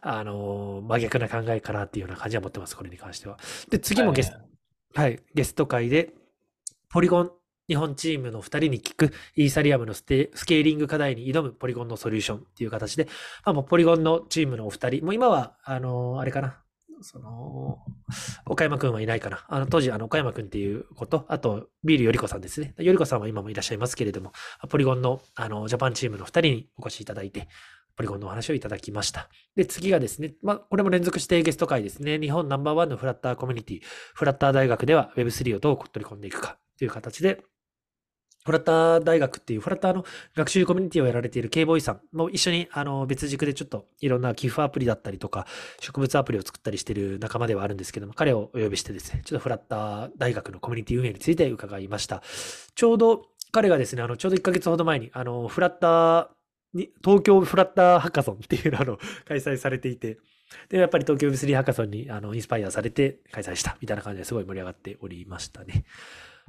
[0.00, 3.36] あのー真逆な考えかなっていうような感じは持ってます、これに関しては。
[3.68, 4.38] で、次もゲスト、
[4.94, 6.14] はい、ゲスト会で、
[6.88, 7.32] ポリゴン
[7.66, 13.06] 日本チームの2人に聞く、イーサリアムのステスケーリング課題に挑むポリゴンのソリューションっていう形で、
[13.44, 16.62] まあ、もうポリゴンのチームのお二人、もう今は、あのーあれかな、
[17.02, 17.78] その、
[18.46, 19.44] 岡山くんはいないかな。
[19.48, 22.74] あの、当時、あの、岡山くんっていうこと、あと、ビールよりこさんですね。
[22.78, 24.32] よりこさんは今もいらっしゃいますけれども、
[24.68, 27.48] ポリゴンの、あの、ジャパンチームの2人にお越しいただいて、
[27.96, 29.28] ポリゴンのお話をいただきました。
[29.56, 32.18] で、次がですね、まあ、これも連続してゲスト会ですね。
[32.18, 33.80] 日本ナンバーワンのフラッターコミュニティ、
[34.14, 37.42] フラッター大学では Web3 をどう取り込んでいくかという形で、
[38.44, 45.46] フラッター大学っていうフラッターの学習コミュニティをやられている K ボーイさんも一緒にあの別軸でちょっといろんな寄付アプリだったりとか
[45.80, 52.22] 植物アプリを作ったりしている仲間ではあるんですけども彼をお呼びしてですねちょっとフラッター大学のコミュニティ運営について伺いました。
[52.74, 56.28] ちょうど彼がですねあのちょうど1ヶ月ほど前にあのフラッター
[56.72, 60.18] に東京フラッターハカソンっていうのを開催されていて
[60.68, 65.84] でやっぱり東京 Web3 ハカソンにあのインスパイアされて開催したみたいな感じですごい盛り上がっておりましたね。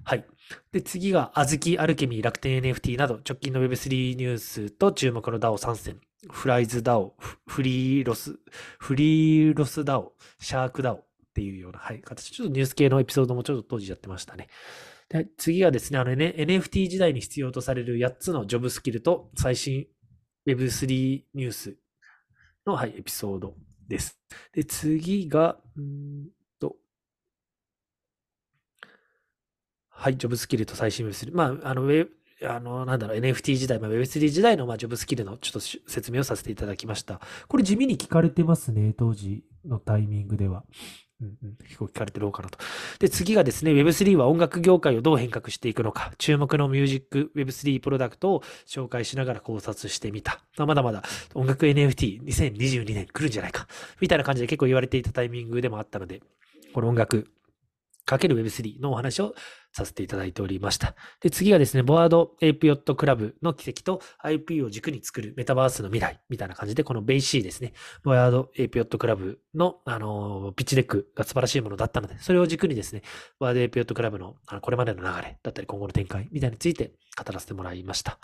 [0.04, 0.26] はい。
[0.72, 7.14] で、次が、あずき、アルケミー、楽天 NFT など、直近の Web3 ニュースと注目の DAO3 選、フライズ DAO、
[7.48, 8.40] フリーロス、
[8.80, 12.32] フリーロス DAO、シャーク DAO っていうような、はい、形。
[12.32, 14.48] ちょっとニュース系のエピソードもちょっと当時やってましたね。
[15.10, 19.88] で次がですね、あの、ね、NFT 時代に必要とされる8つのジョブスキルと最新
[20.48, 21.76] Web3 ニュース
[22.66, 23.56] の、はい、エピソード
[23.88, 24.20] です。
[24.54, 25.60] で、次が、
[26.60, 26.78] と、
[30.02, 31.30] はい、ジョブスキルと最新 Web3。
[31.32, 32.08] まあ、あの、ウェ
[32.44, 37.22] あの、なんだろう、NFT 時代、まあ、Web3 時代の、まあ、ジョブスキルのちょっと説明をさせていただきました。
[37.48, 40.64] これ地味に聞かれてますね、当時のタイミングでは。
[41.22, 42.58] うんうん、結構聞かれてる方かなと。
[42.98, 50.42] で、次がですね、Web3 は音楽業界をどう変革していくのか、注目のミュージック Web3 プロダクトを紹介しながら考察してみた。
[50.58, 51.04] ま、だまだ
[51.36, 53.68] 音楽 NFT2022 年来るんじゃないか、
[54.00, 56.24] みたいな感じで結構言われていたタイミングでもあったので、
[56.74, 57.28] この音楽
[58.06, 59.34] かける Web3 のお話を
[59.74, 60.96] させていただいておりました。
[61.22, 73.02] で、次がですね、 Bored Ape Yacht Club の軌跡と IP を軸に作るメタバースの未来みたいな感じで、この BAYC ですね、Bored Ape Yacht Club の、あのピッチデックが素晴らしいものだったので、それを軸にですね、
[73.40, 78.20] Bored Ape Yacht Club のあのこれまでの流れだったり今後の展開みたいについて語らせてもらいました。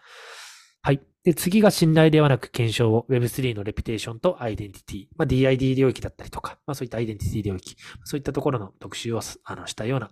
[0.87, 1.01] はい。
[1.25, 10.09] で、次が信頼ではなく検証を Web3 のレピュテーションとアイデンティティ、まあ、DID 領域だったりとか、まあ、そういったアイデンティティ領域、そういったところの特集をあのしたような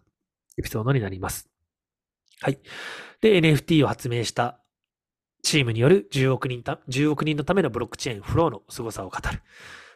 [0.58, 1.48] エピソードになります。
[2.42, 2.60] はい。
[3.22, 4.60] で、NFT を発明した
[5.44, 9.42] チームによる10億人た、10億人のためのブロックチェーン、フローの凄さを語る。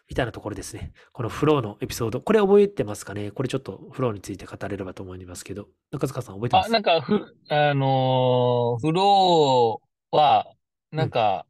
[0.07, 0.93] みたいなところですね。
[1.11, 2.21] このフローのエピソード。
[2.21, 3.31] これ覚えてますかね？
[3.31, 5.67] これちょっとフローについて語れればと思いますけど。
[5.91, 6.67] 中塚さん覚えてます？
[6.69, 10.47] あ、なんか、ふ、あのーフローは、
[10.91, 11.45] なんか、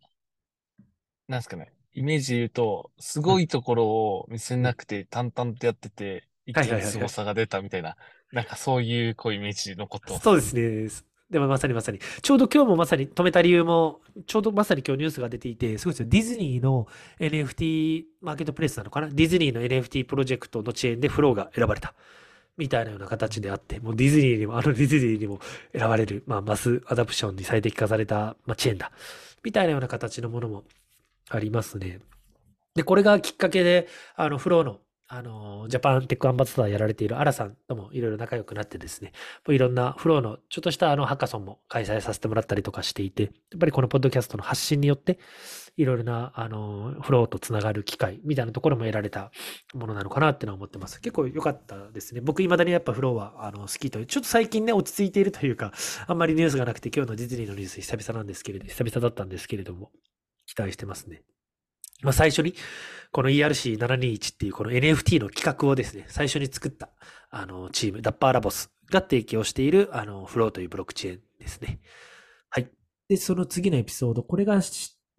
[1.27, 7.95] なんですかね、イメージで言うと、すごいところを見せなくて淡々とやってて、一気に凄さが出たみたいな、
[8.31, 10.19] なんかそういう、こう、イメージのこと。
[10.19, 10.89] そうですね。
[11.29, 11.99] でもまさにまさに。
[12.21, 16.07] ちょうど今日もまさに止めた理由も、ちょうどまさに今日ニュースが出ていて、すごいですよ。
[16.09, 16.87] ディズニーの
[17.19, 19.09] NFT マーケットプレイスなのかな？
[19.09, 21.93] ディズニーの NFT プロジェクトのチェーンでフローが選ばれた。
[22.57, 25.39] みたいなような形であって、もうディズニーにも、あのディズニーにも
[25.71, 28.91] 選ばれる、まあ、マスアダプションに最適化された、まあ、チェーンだ。
[29.43, 30.63] みたいなような形のものも
[31.29, 31.99] ありますね。
[32.75, 39.11] で、これがきっかけで、あの、フローの、あの、ジャパンテックアンバサダーやられているアラさんともいろいろ仲良くなってですね、
[39.47, 45.17] いろんなフローのちょっとしたあのハッカソンも開催させてもらったりとかしていて、やっぱりこのポッドキャストの発信によって、
[45.79, 49.31] いろいろな、あの、フローとつながる機会みたいなところも得られた
[49.73, 50.99] ものなのかなってのは思ってます。
[50.99, 52.19] 結構良かったですね。
[52.19, 55.71] 僕、未だにやっぱフローは、あの、好きという、ちょっと最近ね、落ち着いているというか、
[56.05, 59.91] あんまりニュースがなくて、今日のディズニーのニュース久々なんですけれど、久々だったんですけれども、
[60.45, 61.21] 期待してますね。
[62.01, 62.55] まあ、最初に、
[63.11, 66.89] この ERC721 っていうこの NFT の企画をですね、最初に作った、
[67.29, 71.79] あの、チーム、ダッパーラボスが提供している、あの、フローというブロックチェーンですね。
[72.49, 72.69] はい。
[73.07, 74.61] で、その次のエピソード、これが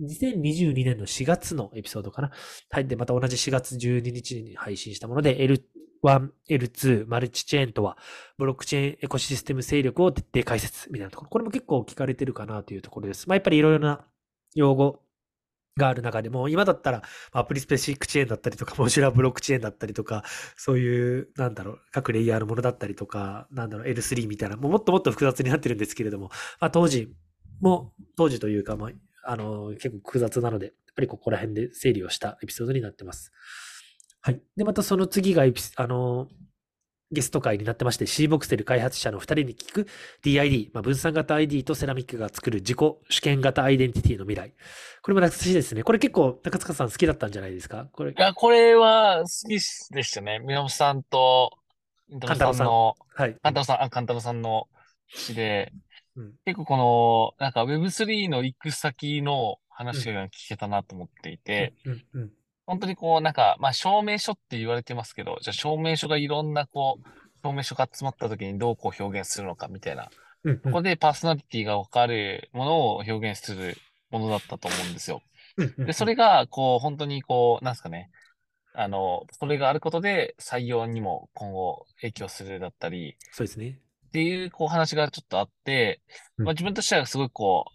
[0.01, 2.31] 2022年の4月のエピソードかな。
[2.71, 2.87] はい。
[2.87, 7.99] で、また同じ4月12日に配信したもので、L1、L2、マルチチェーンとは、
[8.39, 11.31] ブロックチェーンエコシステム勢力を徹底解説みたいなところ。
[11.31, 13.29] これも結構聞かれてるかなというところです。
[13.29, 14.05] まあ、やっぱりいろいろな
[14.55, 15.03] 用語
[15.77, 20.25] がある中でも、今だったら、アプリスペシフィックチェーンだったりとか、モジュラブロックチェーンだったりとか、
[20.57, 27.13] そういう、なんだろう、各レイヤーのものだったりとか、なんだろう、L3 みたいな、もうもっともっと複雑になってるんですけれども、まあ、当時
[27.61, 28.91] も、当時というか、まあ、
[29.25, 33.33] あの、結構複雑なので、やっぱりここら辺で整理をしたエピソードになってます。
[34.21, 34.41] はい。
[34.57, 36.29] で、またその次がエピス、あの、
[37.13, 39.87] ゲスト会になってまして、C ボクセル開発者の2人に聞く
[40.23, 44.55] DID、まあ、分散型 ID とセラミックが作る自己主権型アイデンティティの未来。
[45.03, 45.83] これも懐かしいですね。
[45.83, 47.89] これ結構高塚さん好きだったんじゃないですか？
[47.93, 48.15] これい。
[48.17, 49.55] や、これは好き
[49.93, 50.39] でしたね。
[50.39, 51.51] 宮本さんと、
[52.21, 53.35] 勘太郎さんの、はい。
[53.43, 54.69] 勘太郎さん、あ、勘太郎さんの
[55.09, 55.73] 詩で、
[56.17, 56.77] うん結構こ
[57.39, 62.31] の、なんか Web3 の行く先の話が聞けたなと思っていて、うんうん
[62.67, 67.09] 本当にこう、なんか、まあ、証明書って言われてますけど、じゃあ証明書がいろんなこう、
[67.43, 70.09] 証明書が集まった時にどうこう表現するのかみたいな。
[70.63, 73.77] ここでパーソナリティがわかるものを表現する
[74.11, 75.21] ものだったと思うんですよ。
[75.79, 78.09] で、それが、こう、本当にこう、なんですかね。
[78.73, 83.81] あの、それがあることで採用にも今後影響するだったり、そうですね。
[84.11, 86.01] っていう、こう、話がちょっとあって、
[86.37, 86.45] うん。
[86.47, 87.71] まあ自分としてはすごいこう、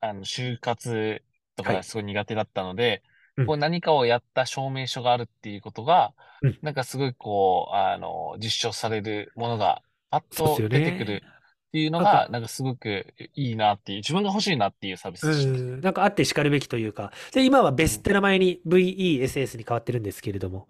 [0.00, 1.22] あの、就活
[1.56, 3.02] とかすごい苦手だったので、
[3.36, 3.46] うん。
[3.46, 6.12] こう何かをやった証明書があるっていうことが、
[6.42, 6.58] うん。
[6.60, 11.22] なんかすごいこう、あの、実証されるものがパッと出てくる
[11.68, 15.50] っていうのが、なんかすごくいいなっていう、自分が欲しいなっていうサービスうでした。
[15.52, 20.68] ん、なんかあって叱るべきというか、で、今はベスって名前に VESS に変わってるんですけれども、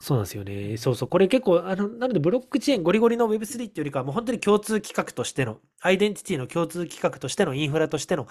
[0.00, 0.76] そうなんですよね。
[0.76, 1.08] そうそう。
[1.08, 8.28] これ結構、あの、なのでブロックチェーンゴリゴリの Web3 っていうよりかは、もう本当に共通規格としての、アイデンティティの共通規格としてのインフラとしての、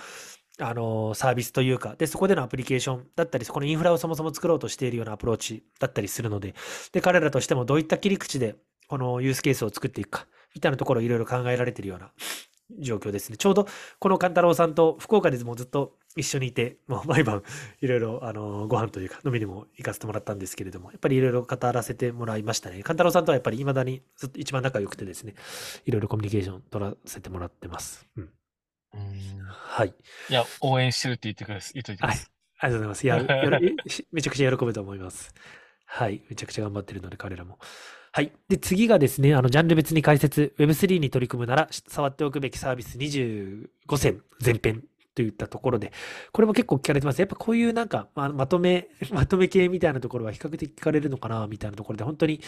[0.59, 6.55] あの、サービスというか、で、そこでのアプリケーションだったり、そこのインフラをそもそも作ろうとしているようなアプローチだったりするので、
[6.93, 8.55] で、彼らとしてもどういった切り口で、
[8.87, 12.11] このユースケースを作っていくか、みたいなところをいろいろ考えられているような
[12.79, 13.37] 状況ですね。
[13.37, 13.67] ちょうど、
[13.99, 17.43] この勘太郎さんと福岡でもずっと一緒にいて、 もう毎晩
[17.81, 22.83] いろいろ、あの、ご飯というか飲みにも行かせてもらったんですけれども、やっぱりいろいろ語らせてもらいましたね。
[22.83, 25.35] 勘太郎さんとはやっぱり未だにずっと一番仲良くてですね、
[25.85, 28.07] いろいろコミュニケーション取らせてもらってます。
[28.15, 28.23] うん。
[28.93, 29.93] うんはい。
[30.29, 31.73] いや、応援してるって言ってください。
[31.75, 32.27] 言っといてください。
[32.59, 33.51] ありがとうございます。
[33.51, 33.71] いや、
[34.11, 35.33] めちゃくちゃ喜ぶと思います。
[35.85, 36.23] はい。
[36.29, 37.59] めちゃくちゃ頑張ってるので、彼らも。
[38.17, 38.31] はい。
[38.49, 45.91] で、次がですね、あの、ジャンル別に解説、Web3 に取り組むなら、触っておくべきサービス25選前編といったところで、
[46.31, 47.19] これも結構聞かれてます。
[47.19, 52.41] やっぱこういうなんか、ままとめ、 まとめ系みたいなところは比較的聞かれるのかな、みたいなところで、本当に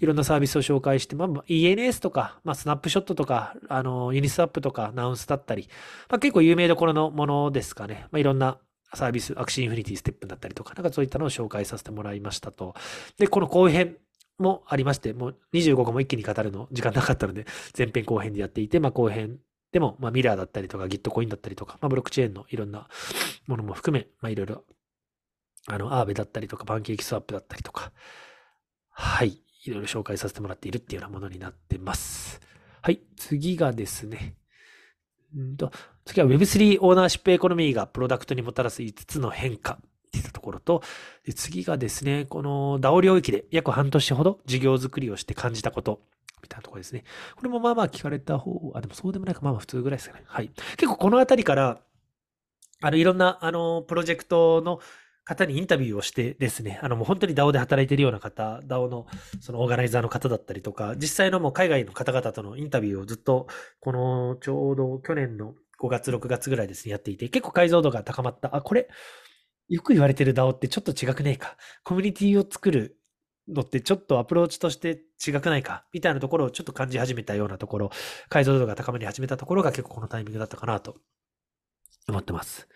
[0.00, 5.68] いろんなサービスを紹介して、まあ、ENS とか、まあ、スナップショットとか、あの、ユニスワップとか、ナウンスだったり、
[6.08, 8.06] まあ、結構有名どころのものですかね。
[8.12, 8.58] まあ、いろんな
[8.94, 12.76] サービス、 Axie Infinity、STEPN だったりとか、なんかそういったのを紹介させてもらいましたと。
[13.18, 13.96] で、この後編
[14.38, 17.46] もありまして、もう25個も一気に語るの時間なかったので、
[17.76, 19.38] 前編後編でやっていて、まあ後編
[19.72, 22.88] でも、まあ Mirror だったりとか、Git コインだったりとか、まあブロックチェーンのいろんな
[23.46, 24.64] ものも含め、まあいろいろ、
[25.68, 27.92] あの、 Aave だったりとか、 PancakeSwap だったりとか、
[28.90, 32.40] はい、いろいろ紹介させてもらっているっていうようなものになってます。
[32.82, 34.36] はい、次がですね、
[35.36, 35.70] んと、
[36.04, 39.78] 次は Web3 オーナーシップエコノミーがプロダクトにもたらす5つの変化
[40.18, 40.82] っていたところと、
[41.24, 46.00] で次がですね、この DAO 領域で約半年ほど事業作りをして感じたこと、
[46.42, 47.04] みたいなところですね。
[47.36, 50.24] これもまあまあ聞かれた方、あ、でもそうでもないか、まあまあ普通ぐらいですかね。
[50.26, 50.50] はい。
[50.76, 51.80] 結構このあたりから、
[52.82, 54.80] あの、いろんな、あの、プロジェクトの
[55.24, 59.06] 方にインタビューをしてですね、あの、もう本当に DAO で働いてるような方、DAO の
[59.40, 63.48] そのオーガナイザーの方だったりとか、実際のもう海外の方々とのインタビューをずっと、
[63.80, 68.54] このちょうど去年の5月、6月ぐらいですね、やっていて、結構解像度が高まった。
[68.54, 68.88] あ、これ、
[69.68, 71.56] よく言われてる DAO ってちょっと違くねえか？
[71.84, 72.98] コミュニティを作る
[73.48, 75.84] のってちょっとアプローチとして違くないか？
[75.92, 77.90] みたいなところをちょっと感じ始めたようなところ、
[78.28, 80.96] 解像度が高まり始めたところが結構このタイミングだったかなと
[82.08, 82.68] 思ってます。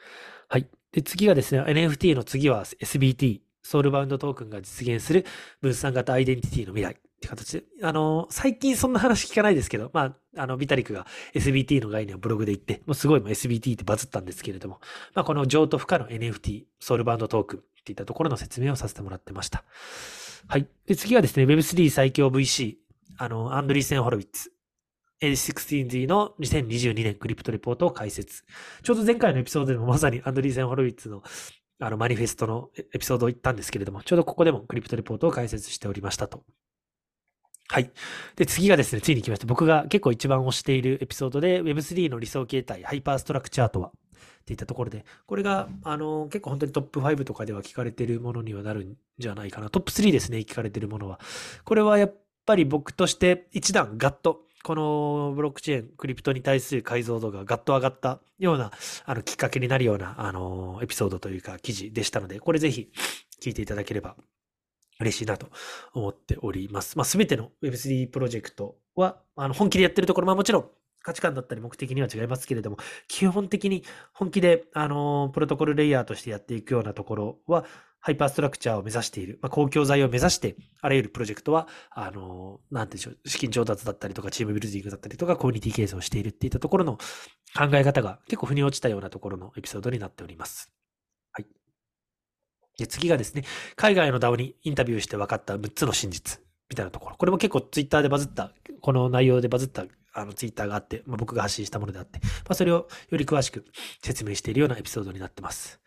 [0.48, 0.68] はい。
[0.92, 5.24] で、次がですね、NFT の次は SBT、ソウルバウンドトークンが実現する
[5.60, 14.80] 分散型アイデンティティの未来って形で、あの、最近そんな話聞かないですけど、まあ、あの、ビタリクが SBT の概念をブログで言って、もうすごいも SBT ってバズったんですけれども、
[15.14, 19.64] まあ、この譲渡不可の NFT、ソウルバンドトークっていったところの説明をさせてもらってました。
[20.48, 20.66] はい。
[20.86, 22.76] で、次はですね、Web3 最強 VC、
[23.18, 24.52] あの、アンドリーセン・ホロウィッツ。
[25.22, 28.44] A16Z の2022年クリプトレポートを解説。
[28.82, 31.22] ちょうど前回のエピソードでもまさにアンドリーセン・ホロウィッツの
[31.82, 36.44] あのマニフェストのエピソードを言ったんですけれども、ちょうどここでもクリプトレポートを解説しておりましたと。
[37.72, 37.92] はい。
[38.34, 39.46] で、次がですね、ついに来ました。
[39.46, 43.92] 僕が結構一番推しているエピソードで Web3 の理想形態、ハイパーストラクチャーとはっ
[44.44, 49.70] ていったところで、これが、あの、結構本当にトップ5とかでは聞かれてるものにはなるんじゃないかな。
[49.70, 51.20] トップ3ですね、聞かれてるものは。
[51.62, 58.72] これはやっぱり僕として一段ガッと、このブロックチェーン、クリプトに対する解像度がガッと上がったような、
[59.04, 62.90] あの、きっかけになるような、あの、エピソードというか記事でしたので、これぜひ
[63.40, 64.16] 聞いていただければ
[65.00, 65.48] 嬉しいなと
[65.94, 66.96] 思っております。
[66.96, 70.70] まあ、すべての Web3 プロジェクトは、あの、本気でやってるところ、まあもちろん
[71.02, 72.76] 価値観だったり目的には違いますけれども、
[73.08, 77.64] 基本的に本気で、あの、プロトコルレイヤーとしてやっていくようなところは、
[78.02, 90.79] ハイパーストラクチャーを目指している、まあ、公共財を目指して、あらゆるプロジェクトは、あの、なんていうんでしょう、資金調達だったりとか、チームビルディングだったりとか、コミュニティケースをしているっていったところの考え方が結構腑に落ちたようなところのエピソードになっております。
[92.80, 93.44] で、次がですね、
[93.76, 97.16] 海外の DAO にインタビューして分かった6つの真実みたいなところ。
[97.16, 103.64] これも結構ツイッターでバズった、この内容でバズったあのツイッターがあって、まあ、僕が発信したものであって、まあ、それをより詳しく
[104.02, 105.80] 説明しているようなエピソードになってます。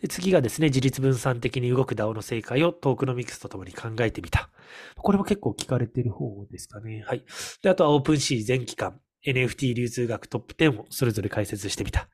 [0.00, 4.50] で、次がですね、自律分散的に動く DAO の正解をトークノミクスとともに考えてみた。
[4.96, 7.02] これも結構聞かれてる方ですかね。
[7.06, 7.24] はい。
[7.62, 12.08] で、あとは OpenSea 全期間、NFT 流通額トップ10をそれぞれ解説してみた。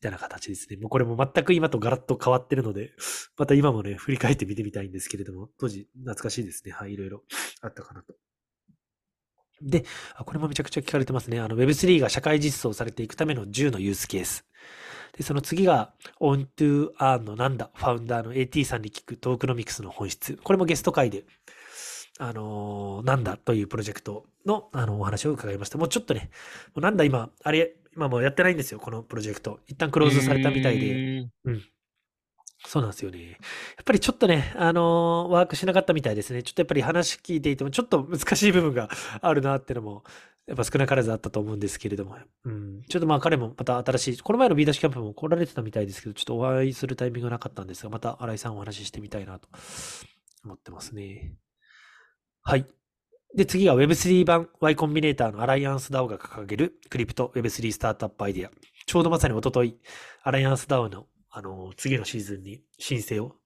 [0.00, 0.78] みたいな形ですね。
[0.78, 2.92] もうこれも全く今とガラッと変わってるので、
[3.36, 6.72] また今もね、振り返って見てみたいんですけれども、当時懐かしいですね。
[6.72, 7.22] はい、いろいろ
[7.60, 8.14] あったかなと。
[9.60, 9.84] で、
[10.14, 11.38] あこれもめちゃくちゃ聞かれてますね。
[11.38, 14.46] あの Web3 が社会実装されていくための10のユースケース。
[15.18, 20.38] で、その次が On to Earn のなんだ、ファウンダーの AT さんに聞くトークノミクスの本質。
[20.42, 21.24] これもゲスト会で、
[22.18, 25.76] あのーなんだというプロジェクトの、あのお話を伺いました。
[25.76, 26.30] もうちょっとね、
[26.74, 29.60] もうなんだ今、あれ、今もうやってないんですよ、このプロジェクト。
[29.66, 30.86] 一旦クローズされたみたいで。
[30.94, 31.28] で。
[31.44, 31.62] うん。
[32.66, 33.30] そうなんですよね。
[33.30, 33.38] やっ
[33.84, 36.42] ぱりちょっとね、あのーワークしなかったみたいですね。
[36.42, 40.04] ちょっとやっぱり話聞いていても、ちょっと難しい部分があるなっていうのも、
[40.46, 42.16] やっぱ少なからずあったと思うんですけれども。
[42.44, 42.82] うん。
[42.88, 49.48] ちょっとまあ彼もまた新しい、この前の B ダッシュキャンプも来られてたみたいですけど、ちょっとお会いするタイミングがなかったんですが、また新井さんお話ししてみたいなと
[50.44, 51.34] 思ってますね。
[52.42, 52.66] はい。
[53.36, 58.50] で、次が Web3 版 Y Combinator の Alliance DAO が掲げるクリプト Web3 スタートアップアイデア。
[58.86, 59.76] ちょうどまさに一昨日
[60.24, 63.36] アライアンス DAO の、あの、次のシーズンに申請を、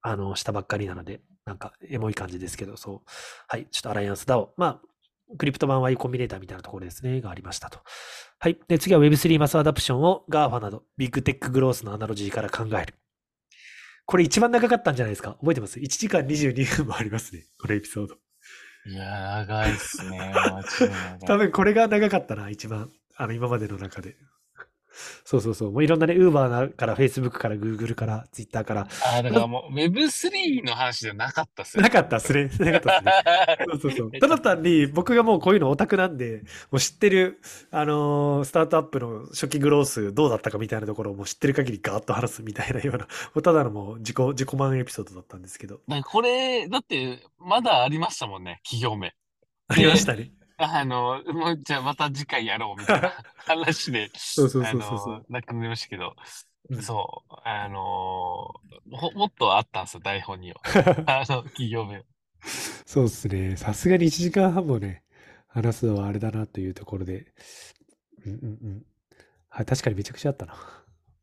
[0.00, 3.10] あの、したばっかりなので、なんか、エモい感じですけど、そう。
[3.48, 3.66] はい。
[3.70, 4.48] ちょっと Alliance DAO。
[4.56, 7.80] まあ、クリプト版 Y コンビネーターみたいなところですね、がありましたと。
[8.38, 8.58] はい。
[8.66, 12.94] で、次は Web3 マスアダプションを GAFA など、ビッグテックグロースのアナロジーから考える。
[14.06, 15.32] これ一番長かったんじゃないですか？
[15.40, 17.46] 覚えてます ?1 時間22分もありますね。
[17.58, 18.16] このエピソード。
[18.86, 20.32] いや、長いっすね。
[20.50, 22.90] マジで長い多分これが長かったな、一番。
[23.16, 24.16] あの、今までの中で。
[25.24, 25.72] そうそうそう。
[25.72, 28.80] もういろんなね、Uber から Facebook から Google から Twitter から。
[28.82, 32.50] あー、だからもう Web3 の話じゃなかったっすよなかったっすね。
[32.58, 33.12] なかったっすね。
[33.66, 34.10] そうそうそう。
[34.20, 45.80] ただ単に僕がもうこういうのオタクなんで、もう知ってる、あのースタートアップの初期グロースどうだったかみたいなところをもう知ってる限りガーッと話すみたいなような、もうただのもう自己、自己満エピソードだったんですけど。
[46.04, 49.14] これ、だって、まだありましたもんね、企業名。
[49.68, 50.30] ありましたね。
[50.56, 56.14] あの、もうじゃあまた次回やろうみたいな 話で、そうそうあそうそうそうの、なくなりましたけど、
[56.70, 57.78] うんそう、あの
[58.96, 60.60] ほもっとあったんですよ、台本には。
[61.06, 62.04] あの、企業名。
[62.86, 63.56] そうですね。
[63.56, 65.02] さすがに1時間半もね、
[65.48, 67.32] 話すのはあれだなというところで。
[68.26, 68.82] うんうんうん。
[69.48, 70.54] はい、確かにめちゃくちゃあったな。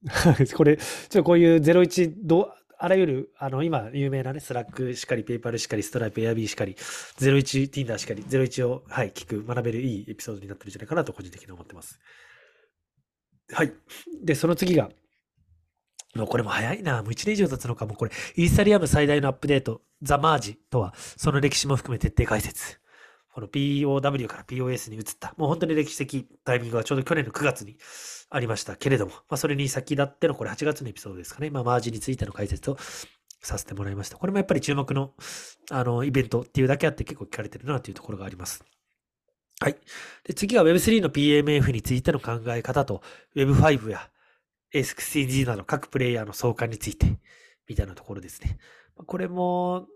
[0.55, 11.99] これ、ちょっとこういう01どう、あらゆる、あの、今、有名なね、 Slack しかり、 PayPal しかり、 Stripe、エアビーしかり、01、Tinder しかり、01を、はい、聞く、学べるいいエピソードになってるんじゃないかなと、個人的に思ってます。
[13.51, 13.73] はい。
[14.23, 14.89] で、その次が、
[16.15, 17.03] もうこれも早いな。
[17.03, 17.85] もう1年以上経つのか。
[17.85, 22.79] もうこれ、イーサリアム最大のアップデート、ザ・マージとは、その歴史も含め徹底解説。
[23.31, 27.77] この POW から POS に移った、もう本当に歴史的タイミングはちょうど去年の9月に
[28.33, 31.49] ありましたけれども、まあ、それに先立ってのこれ8月のエピソードですかね。
[31.49, 32.77] まあ、マージについての解説を
[33.41, 34.15] させてもらいました。
[34.17, 35.13] これもやっぱり注目の、
[35.69, 38.63] あの、イベントっていうだけあって結構聞かれてるなというところがあります。
[39.59, 39.77] はい。
[40.23, 43.01] で、次は Web3 の PMF についての考え方と
[43.35, 44.09] Web5 や
[44.73, 47.19] A16Z など各プレイヤーの相関について、
[47.67, 48.57] みたいなところですね。
[48.95, 49.87] これも、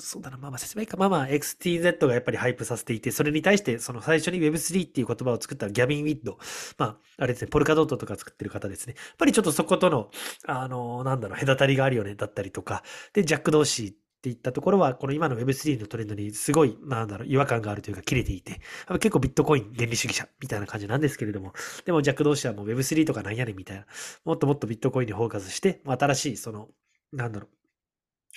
[0.00, 0.96] そうだな、まあまあ説明か。
[0.96, 6.38] まあまあ XTZ がやっぱりハイプさせていて、それに対してその最初に Web3 っていう言葉を作ったギャビン・ウィッド。
[6.78, 8.94] まあ、あれですね、ポルカドットとか作ってる方ですね。
[8.96, 10.10] やっぱりちょっとそことの、
[10.46, 12.82] あの、なんだろう、隔たりがあるよね、だったりとか。
[13.12, 18.60] で、ジャック・ドーシーっていったところは、この今の Web3 のトレンドにすごい、なんだろう、違和感があるというか、切れていて、
[19.00, 21.52] 結構ビットコイン原理主義者みたいな感じなんですけれども、
[21.84, 23.86] でもジャック同士はもう Web3 とかなんやねんみたいな、
[24.24, 26.68] もっともっとビットコインにフォーカスして、新しい、その、
[27.12, 27.59] なんだろう、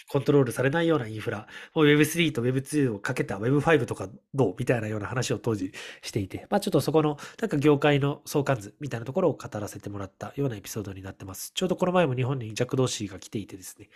[0.10, 5.72] コントロールされないようなインフラ、Web3 と Web2 をかけた Web5 とかどうみたいなような話を当時
[6.02, 11.52] していて、まあちょっとそこのなんか業界の相関図みたいなところを語らせてもらったようなエピソードになってます。
[11.54, 13.90] ちょうどこの前も日本にジャック・ドーシーが来ていてですね、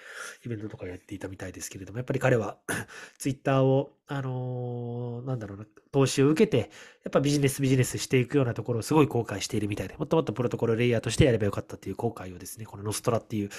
[0.45, 2.57] イベントとかやっていたみたいですけれども、やっぱり彼は
[3.17, 6.57] Twitter を、あのー、なんだろうな、投資を受けて、
[7.03, 13.49] やっぱビジネスビジネスしていくようなところをすごい後悔しているみたいで、もっともっとプロトコルレイヤーとしてやればよかったっていう後悔をですね、このノストラっていう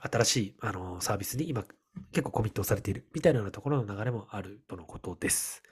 [0.00, 1.64] 新しい、あの、サービスに今、
[2.12, 5.62] 結構コミットをされているみたいなところの流れもあるとのことです。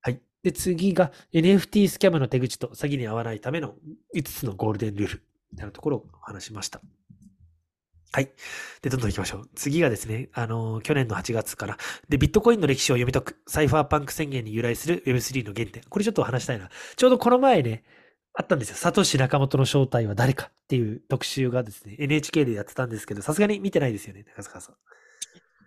[0.00, 0.20] はい。
[0.42, 3.74] で、次が NFT スキャムの手口と詐欺に遭わないための
[4.14, 6.80] 5つのゴールデンルールみたいなところを話しました。
[8.12, 8.30] はい。
[8.82, 9.50] で、どんどん行きましょう。
[9.54, 15.84] 次がですね、あの去年の8月から、で、ビットコインの歴史を読み解く、サイファーパンク宣言に由来する Web3 の原点。
[15.88, 16.70] これちょっと話したいな。
[16.96, 17.84] ちょうどこの前ね、
[18.34, 18.76] あったんですよ。
[18.76, 24.74] サトシ仲本の正体は誰かっていう特集がですね、NHK でやってたんですけど、さすがに見てないですよね、高塚さん。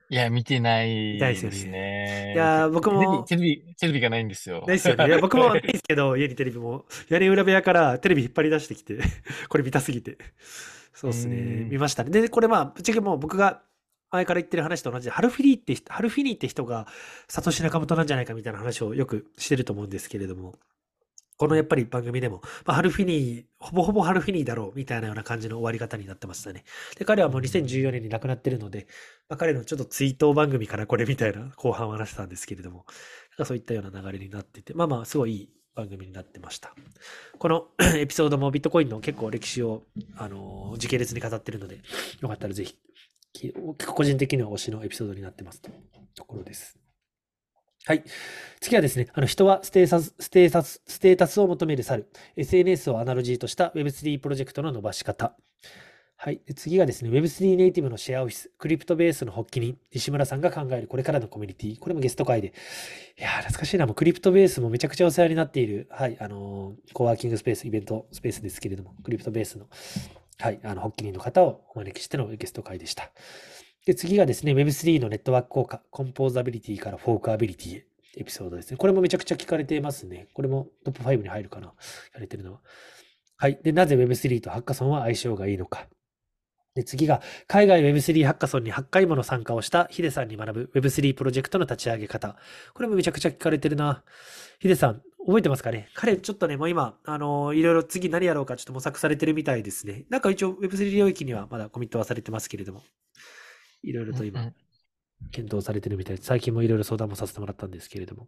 [0.09, 1.71] いや、見てないですね。
[1.71, 3.23] ねいや、僕も。
[3.23, 4.63] テレビ、テレビがないんですよ。
[4.67, 5.07] ないですよね。
[5.07, 8.99] いや、僕も ないですけど、家にテレビも、屋根裏部屋からテレビ引っ張り出してきて、
[9.49, 10.17] これ見たすぎて。
[10.93, 11.67] そうですね。
[11.69, 12.11] 見ましたね。
[12.11, 13.63] で、これまあ、ぶっちゃけもう僕が
[14.11, 16.87] 前から言ってる話と同じで、ハルフィニーって、ハルフィニーって人が、
[17.27, 20.53] サトシ仲本なんじゃないかみたいな話をよくしてると思うんですけれども、
[21.37, 26.63] このやっぱり番組でも、まあ、ハルフィニー、ほぼほぼハルフィニーだろうみたいなような感じの終わり方になってましたね。
[26.97, 28.87] で、彼はもう2014年に亡くなってるので、
[29.29, 32.85] まあ、彼のちょっと追悼番組からこれみたいな後半を話したんですけれども、
[33.31, 36.75] なんかそういったような流れになってて、まあまあ、すごいいい番組になってました。
[37.39, 37.67] この
[37.97, 39.83] エピソードもビットコインの結構歴史を、
[40.17, 41.79] あのー、時系列に語ってるので、
[42.21, 42.77] よかったらぜひ、
[43.87, 45.71] 個人的には推しのエピソードになってますと
[46.15, 46.82] ところです。
[47.85, 48.03] はい。
[48.61, 55.35] 次はですね、あの人はステータス、ステータス、ステータスを求める猿、SNS をアナロジーとした Web3 プロジェクトの伸ばし方。
[56.15, 56.39] はい。
[56.55, 61.77] 次がですね、Web3 ネイティブのシェアオフィス、クリプトベースの発起人、西村さんが考えるこれからのコミュニティ。
[61.77, 62.53] これもゲスト回で。
[63.19, 63.85] いやー、懐かしいな。
[63.85, 69.67] もうクリプトベースもめちゃくちゃお世話になっている、はい、あのー、コワーキングスペース、イベントスペースですけれども、クリプトベースの、
[70.39, 73.11] はい、あの、発起人の方をお招きしてのゲスト会でした。
[73.85, 77.81] で、次がですね、Web3 のネットワーク効果、コンポーザビリティからフォークアビリティ。
[78.15, 78.77] エピソードですね。
[78.77, 80.27] これもめちゃくちゃ聞かれていますね。
[80.33, 81.73] これもトップ5に入るかな。
[82.13, 82.59] やれてるのは。
[83.37, 83.59] はい。
[83.63, 85.87] で、なぜ Web3 とハッカソンは相性がいいのか。
[86.75, 92.37] で、次が、海外 Web3 ハッカソンに8回もの参加をしたヒデさんに学ぶ Web3 プロジェクトの立ち上げ方。
[92.73, 94.03] これもめちゃくちゃ聞かれてるな。
[94.59, 95.89] ヒデさん、覚えてますかね？
[95.95, 100.05] 彼、ちょっとね、もう今、あのー、いろいろ次何やろうかちょっと模索されてるみたいですね。
[100.09, 102.83] なんか一応 Web3 領域にはまだコミットはされてますけれども。
[103.83, 104.51] いろいろと今、
[105.31, 108.27] 検討されてるみたいで、最近もいろいろ相談もさせてもらったんですけれども。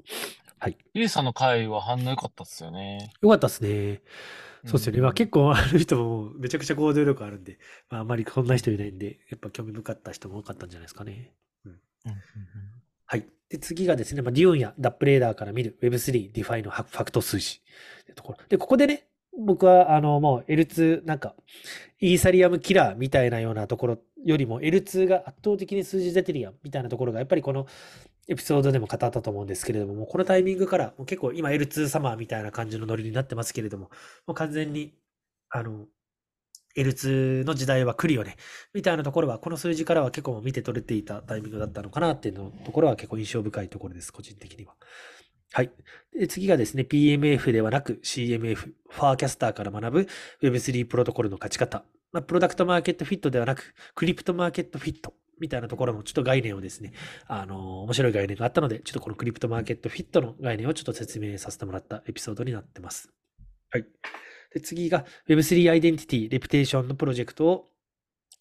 [0.60, 0.78] はい。
[0.94, 3.12] ゆうさんの回は反応良かったっすよね。
[3.22, 4.02] 良かったっすね。
[4.66, 5.02] そうっすよね。
[5.02, 11.34] まあ結構ある人もめちゃくちゃ行動力あるんで、まああまりこんな人いないんで、やっぱ興味深かった人も多かったんじゃないですかね。
[11.66, 11.72] うん。
[11.72, 11.80] うん
[13.08, 13.28] はい。
[13.50, 17.62] で、次がですね、まあ、デューンやダップレーダーから見る Web3、DeFi のファクト数字。
[18.50, 21.36] で、ここでね、僕は、あの、もう L2、なんか、
[22.00, 27.68] イーサリアムキラーみたいなようなところよりも L2 が圧倒的に数字出てるやん、みたいなところが、やっぱりこの
[28.28, 33.90] エピソードでも語ったと思うんですけれども、もうこのタイミングから、もう結構今 L2 サマーみたいな感じのノリになってますけれども、
[34.26, 34.94] もう完全に、
[35.50, 35.88] あの、
[36.78, 38.36] L2 の時代は来るよね、
[38.74, 44.76] みたいなところは、この数字からは結構見て取れていたタイミングだったのかなっていうのところは結構印象深いところです、個人的には。
[45.56, 45.72] はい。
[46.14, 50.08] で次がですね、PMF ではなく CMF、ファーキャスターから学ぶ
[50.42, 51.86] Web3 プロトコルの勝ち方。
[52.12, 56.92] まあ、プロダクトマーケットフィットではなく、クリプトマーケットフィットみたいなところのちょっと概念をですね、
[57.28, 63.10] あのー、面白い概念があったので、ちょっとこのクリプトマーケットフィットの概念をちょっと説明させてもらったエピソードになってます。
[63.70, 63.86] はい。
[64.54, 67.70] で次が Web3 アイデンティティ、レプテーションのプロジェクトを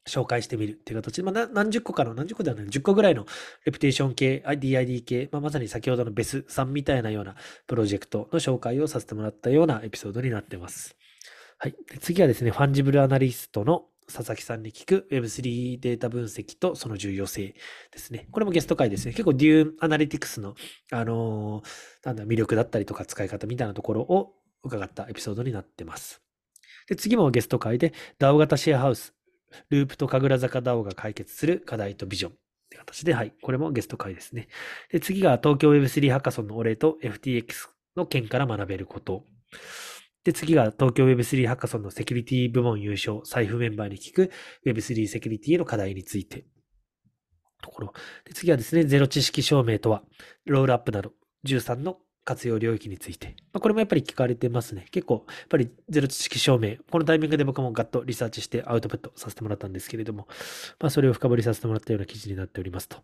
[0.08, 3.26] 紹介してみるっていう形で、まあ、何十個かの、何十個ではない、10個ぐらいの
[3.64, 7.34] レプテーション系、DID 系、まあ、まさに先ほどのベスさんみたいなような
[7.66, 10.96] プロジェクトの紹介をさせてもらったようなエピソードになってます。
[11.58, 11.74] はい。
[12.00, 17.54] 次はですね、ファンジブルアナリストの佐々木さんに聞く Web3 データ分析とその重要性
[17.90, 18.28] ですね。
[18.30, 19.12] これもゲスト回ですね。
[19.12, 20.54] 結構 Dune Analytics の、
[20.92, 26.20] あのーなんだ、魅力だったりとか使い方みたいなところを伺ったエピソードになってます。
[26.88, 29.14] で、次もゲスト回で DAO 型シェアハウス、
[29.70, 32.34] Roopt 神楽坂 DAO が解決する課題とビジョンっ
[32.70, 34.48] て形で、はい、これもゲスト会ですね。
[34.90, 39.24] で、次が東京 Web3 ハッカソンのお礼と FTX の件から学べること。
[40.24, 44.30] で、次が東京 Web3 ハッカソンのセキュリティ部門優勝、財布メンバーに聞く
[44.66, 46.46] Web3 セキュリティの課題について。
[47.62, 47.92] ところ。
[48.24, 50.02] で、次はですね、ゼロ知識証明とは、
[50.44, 51.12] ロールアップなど
[51.46, 53.36] 13の活用領域について。
[53.52, 54.86] まあ、これもやっぱり聞かれてますね。
[54.90, 60.26] 結構、やっぱりゼロ知識証明、このタイミングで僕もガッとリサーチしてアウトプットさせてもらったんですけれども、
[60.80, 62.98] まあ、それを深掘りさせてもらったような記事になっておりますと。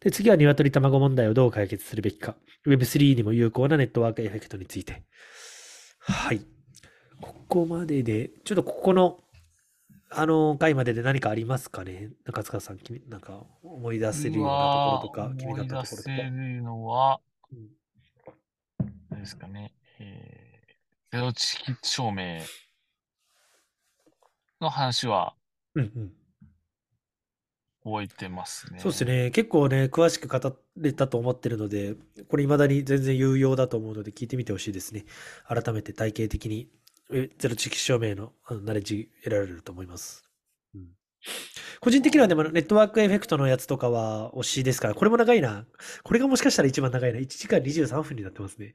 [0.00, 2.36] で、次は鶏卵問題をどう解決するべきか。
[2.66, 5.02] Web3 にも有効なネットワークエフェクトについて。
[6.00, 6.40] はい。
[7.20, 9.18] ここまでで、ちょっとここの、
[10.10, 12.10] あの回までで何かありますかね？
[12.26, 16.10] 中塚さん、君なんか思い出せるようなところとか、気になったところとか。
[16.10, 17.31] 思い出せるのは、うん
[19.12, 22.40] 何ですかね、えー、ゼロ知識証明
[24.60, 25.34] の話は
[25.74, 26.12] うんうん。
[27.84, 28.78] 覚えてますね。
[28.78, 29.30] そうですね。
[29.32, 31.96] 結構ね、詳しく語れたと思ってるので、
[32.28, 35.04] これ未だに全然有用だと思うので聞いてみてほしいですね。
[35.48, 36.68] 改めて体系的に
[37.14, 38.32] えゼロ知識証明の
[38.62, 40.24] ナレッジ得られると思います。
[40.74, 40.88] うん
[41.80, 45.66] 個人的にはでもネットワークエフェクトのやつとかは推しですから、これも長いな。
[46.04, 47.18] これがもしかしたら一番長いな。
[47.18, 48.74] 1時間23分になってますね。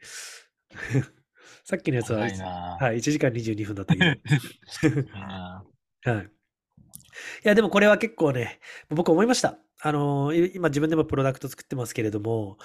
[1.64, 4.06] さっきのやつは、はい、1時間22分だったけど。
[4.06, 5.08] う ん
[6.12, 6.26] はい。
[6.26, 6.28] い
[7.44, 9.58] や、でもこれは結構ね、僕思いました。
[9.82, 12.58] あの、い今自分でもプロダクト作ってますけれども、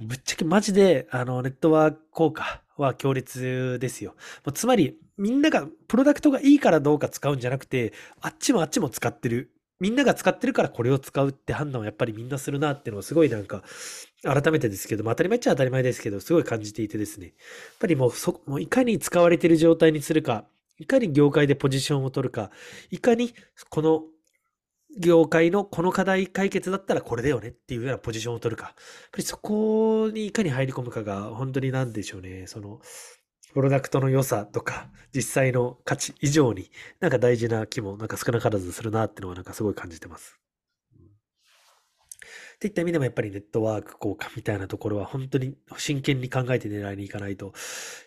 [0.00, 4.14] ぶっちゃけマジで、あの、ネットワーク効果は強烈ですよ。
[4.54, 9.50] つまり、みんなが、プロダクトがいいからどうか使うんじゃなくて、あっちもあっちも使ってる。
[9.80, 13.62] みんなが使ってるからこれを使うって判断をやっぱりみんなするなっていうのをすごいなんか、
[14.22, 17.26] 改めてですけど、まあ当たり前っちゃ当たり前ですけど、すごい感じていてですね。
[17.26, 17.34] やっ
[17.80, 20.46] ぱりもうそ、もういかに使われてる状態にするか、
[20.78, 22.50] いかに業界でポジションを取るか、
[22.90, 23.34] いかに
[23.70, 24.04] この
[24.98, 28.66] 業界のこの課題解決だったらこれだよねっていうようなポジションを取るか。
[28.66, 28.74] やっ
[29.12, 32.46] ぱりそこにいかに入り込むかが本当になんでしょうね。
[32.46, 32.80] その、
[33.54, 36.70] プロダクトの良さとか、実際の価値以上に、
[37.00, 40.38] なんか大事な気もなんか少なからずするなっていうのはなんかすごい感じてます。
[42.56, 47.52] っていった意味でもやっぱりネットワーク効果みたいなところは本当に真剣に考えて狙いに行かないと、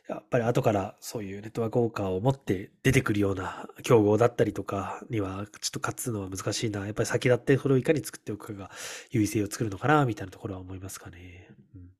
[0.09, 6.85] やっぱり後からそういうネットワーク効果を持って出てくるような競合だったりとかにはちょっと勝つのは難しいな。
[6.85, 8.71] やっぱり先立ってそれをいかに作っておくかが
[9.09, 11.47] 優位性を作るのかな、みたいなところは思いますかね。
[11.75, 11.91] うん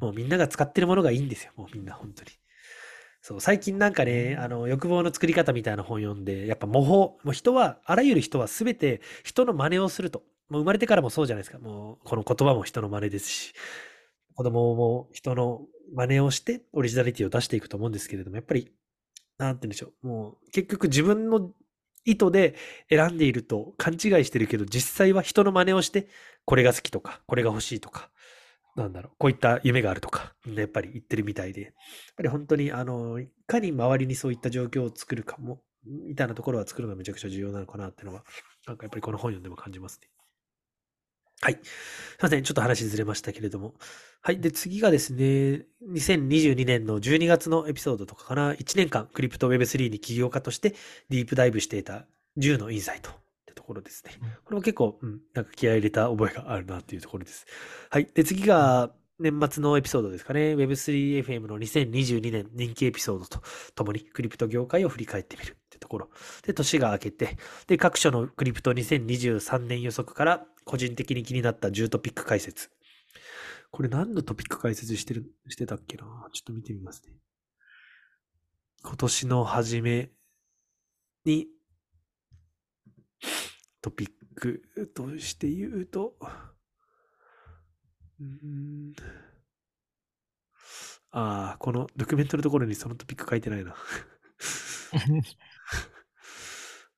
[0.00, 1.52] もうみんなが使ってるものがいいんですよ。
[1.56, 2.30] もうみんな本当に。
[3.22, 10.22] そう、最近なんかね、あの、欲望の作り方みたいな本読んで、やっぱ模倣、もう人は、あらゆる人は全て人の真似をすると。
[10.48, 11.58] もう生まれてからもそうじゃないですか。
[11.58, 13.52] もう、この言葉も人の真似ですし、
[14.34, 18.72] 子供も人の真似をしてオリジナリティを出していくと思うんですけれども、やっぱり、
[19.38, 20.06] なんて言うんでしょう。
[20.06, 21.52] もう、結局自分の
[22.06, 22.54] 意図で
[22.88, 26.08] 選んでいると勘違いしてるけど、実際は人の真似をして、
[26.46, 28.10] これが好きとか、これが欲しいとか、
[28.76, 31.72] なんだろう、こういった夢があるとか、やっぱり言ってるみたいで、やっ
[32.16, 38.24] ぱり本当に、あの、いかに周りにそういった状況を作るかも、みたいなところは作るのがめちゃくちゃ重要なのかなっていうのは、
[38.66, 40.08] なんかやっぱりこの本読んでも感じますね。
[41.42, 41.54] はい。
[41.54, 41.60] すい
[42.22, 42.42] ません。
[42.42, 43.74] ちょっと話ずれましたけれども。
[44.20, 44.40] はい。
[44.40, 50.74] で、次がですね、2022年の12月のエピソードとかかな、1年間、クリプト Web3 に起業家として
[51.08, 52.06] ディープダイブしていた
[52.36, 53.10] 10のインサイト
[53.50, 54.12] ってところですね。
[54.44, 57.46] これも結構、うん、なんか気合い入れた覚えがあるなっていうところです。
[57.90, 58.08] はい。
[58.14, 60.54] で、次が、年末のエピソードですかね。
[60.54, 63.42] Web3FM の2022年人気エピソードと
[63.74, 66.10] ともにクリプト業界を振り返ってみるってところ。
[66.42, 67.36] で、年が明けて、
[67.66, 72.70] で、各所のクリプト2023年予測から個人的に気になった10トピック解説。
[73.70, 76.04] これ何のトピック解説してる、してたっけな？
[76.32, 77.12] ちょっと見てみますね。
[78.82, 80.10] 今年の初め
[81.26, 81.46] に
[83.82, 84.62] トピック
[84.94, 86.14] として言うと、
[88.20, 88.92] うーん。
[91.12, 93.74] ああ、このドキュメントのところにそのトピック書いてないな。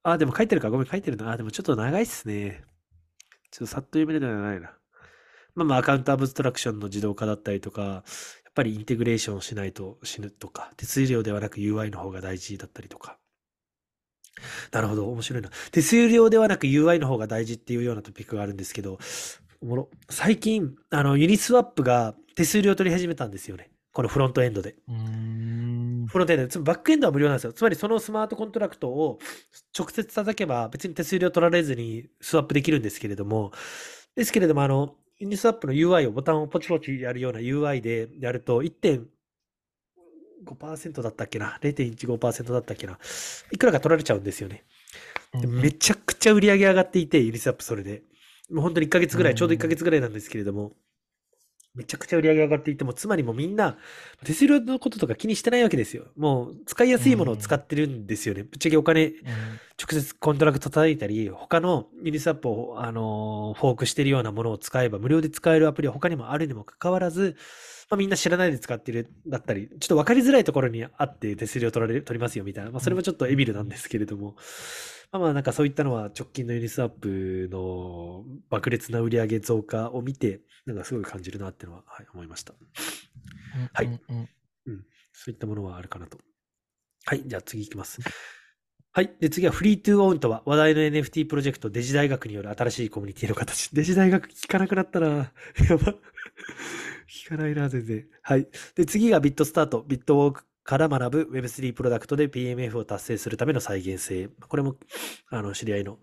[0.03, 0.69] あ、でも書いてるか。
[0.71, 1.31] ごめん、書いてるな。
[1.31, 2.65] あ、でもちょっと長いっすね。
[3.51, 4.77] ちょっとさっと読めるのではないな。
[5.55, 8.03] まあまあ、アカウントアブストラクションの自動化だったりとか、やっ
[8.55, 13.19] ぱりインテグレーションをしないと死ぬとか、手数料ではなく UI の方が大事だったりとか。
[14.71, 15.51] なるほど、面白いな。
[15.71, 18.99] 手数料ではなく UI の方が大事っていうようなトピックがあるんですけど、
[19.63, 19.89] おもろ。
[20.11, 23.71] 最近、あの、ユニスワップが手数料取り始めたんですよね。
[23.93, 24.75] このフロントエンドで。
[26.07, 27.53] フロントエンド、つまりバックエンドは無料なんですよ。
[27.53, 29.19] つまりそのスマートコントラクトを
[29.79, 33.53] 直接叩けば別に手数料取られずにスワップできるんですけれども、
[34.17, 39.07] ですけれども、あの、 Uniswap の UI をボタンをポチポチやるような UI でやると1.5%
[41.03, 42.99] だったっけな ?0.15% だったっけな？
[43.51, 44.65] いくらか取られちゃうんですよね。
[45.41, 48.03] でめちゃくちゃ売り上げ上がっていて、 Uniswap それで。
[48.51, 50.73] もう本当に1ヶ月ぐらい、うんちょうど1ヶ月ぐらいなんですけれども、
[51.75, 53.79] めちゃくちゃ売り上げ上がっていても、つまりもうみんな、
[54.25, 56.05] 手数料のこととか気にしてないわけですよ。
[56.17, 58.43] もう使いやすいものを使ってるんですよね。
[58.43, 59.15] ぶっちゃけお金、うん
[59.83, 67.37] 直接コントラクト叩いたり、他のユニスワップを、あのーフォークしてるようなものを使えば、無料で使えるアプリは他にもあるにもかかわらず、
[67.91, 74.37] まあ、みんな知らないで使ってるだったり、ちょっと分かりづらいところにあって手数料取られる、取りますよみたいな、まあ、それもちょっと evil なんですけれども、
[75.13, 82.55] まあまあなんかそういったのは直近のユニスワップの爆裂な売り上げ増加を見て、なんかすごい感じるなっていうのは、はい、思いました。
[83.75, 84.29] はいうん
[84.67, 86.19] うんそういったものはあるかなと。
[87.05, 88.01] はい、じゃあ次いきます。
[88.95, 89.15] はい。
[89.21, 93.69] で、次はフリートゥーオンとは話題の NFT プロジェクトデジ大学による新しいコミュニティの形。
[93.71, 95.09] デジ大学聞かなくなったな
[95.69, 95.95] やば。
[97.09, 98.07] 聞かないな、全然。
[98.23, 98.49] はい。
[98.75, 99.85] で、次がビットスタート。
[99.87, 104.29] ビットウォークから学ぶ Web3 プロダクトで PMF を達成するための再現性。
[104.49, 104.77] これも、
[105.31, 105.99] あの、知り合いの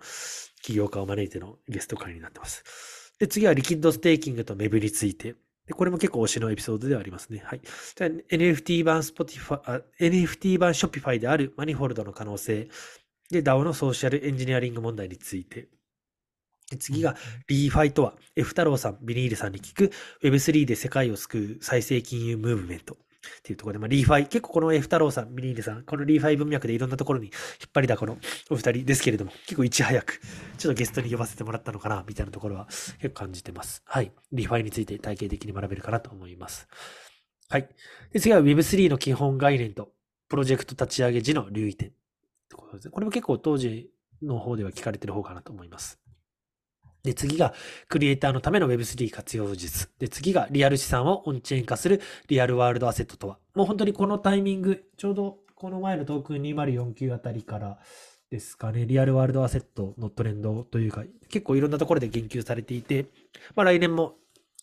[0.61, 3.13] 起業家を招いてのゲスト会になってます。
[3.19, 5.35] で、次はリキッドステーキングと Web について。
[5.67, 7.43] でこれも結構推しのエピソードではありますね。
[7.45, 7.61] はい。
[7.61, 12.69] じゃあ NFT 版 Spotify、あ NFT 版 Shopify であるマニフォルドの可能性。
[13.29, 15.67] で、DAO のソーシャルエンジニアリング問題について。
[16.71, 17.15] で次が、
[17.47, 19.91] ReFi とは、F 太郎さん、ビニールさんに聞く
[20.23, 22.97] Web3 で世界を救う再生金融ムーブメント。
[23.19, 27.33] っていうところで、まあ、 ReFi、結構この F 太郎さん、ビニールさん、この ReFi 文脈でいろんなところに引っ
[27.73, 28.17] 張りだこの
[28.49, 30.21] お二人ですけれども、結構いち早く、
[30.57, 33.81] ちょっとゲストに呼ばせてもらったのかな、みたいなところは結構感じてます。
[33.85, 34.11] はい。
[34.31, 36.67] ReFi について体系的に学べるかなと思います。
[37.49, 37.69] はい。
[38.13, 39.91] で次は Web3 の基本概念と、
[40.29, 41.91] プロジェクト立ち上げ時の留意点。
[42.91, 43.89] これも結構当時
[44.21, 45.99] の方では聞かれてる方かなと思います。
[47.03, 47.53] で、次が、
[47.87, 49.89] クリエイターのための Web3 活用術。
[49.99, 53.39] で、次が、リアル資産をオンチェーン化するリアルワールドアセットとは。
[53.55, 57.79] もう本当にこのタイミング、ちょうどこの前のトークン2049あたりから
[58.29, 63.05] ですかね、リアルワールドアセットのトレンドというか、結構いろんなところで言及されていて、
[63.55, 64.15] まあ来年も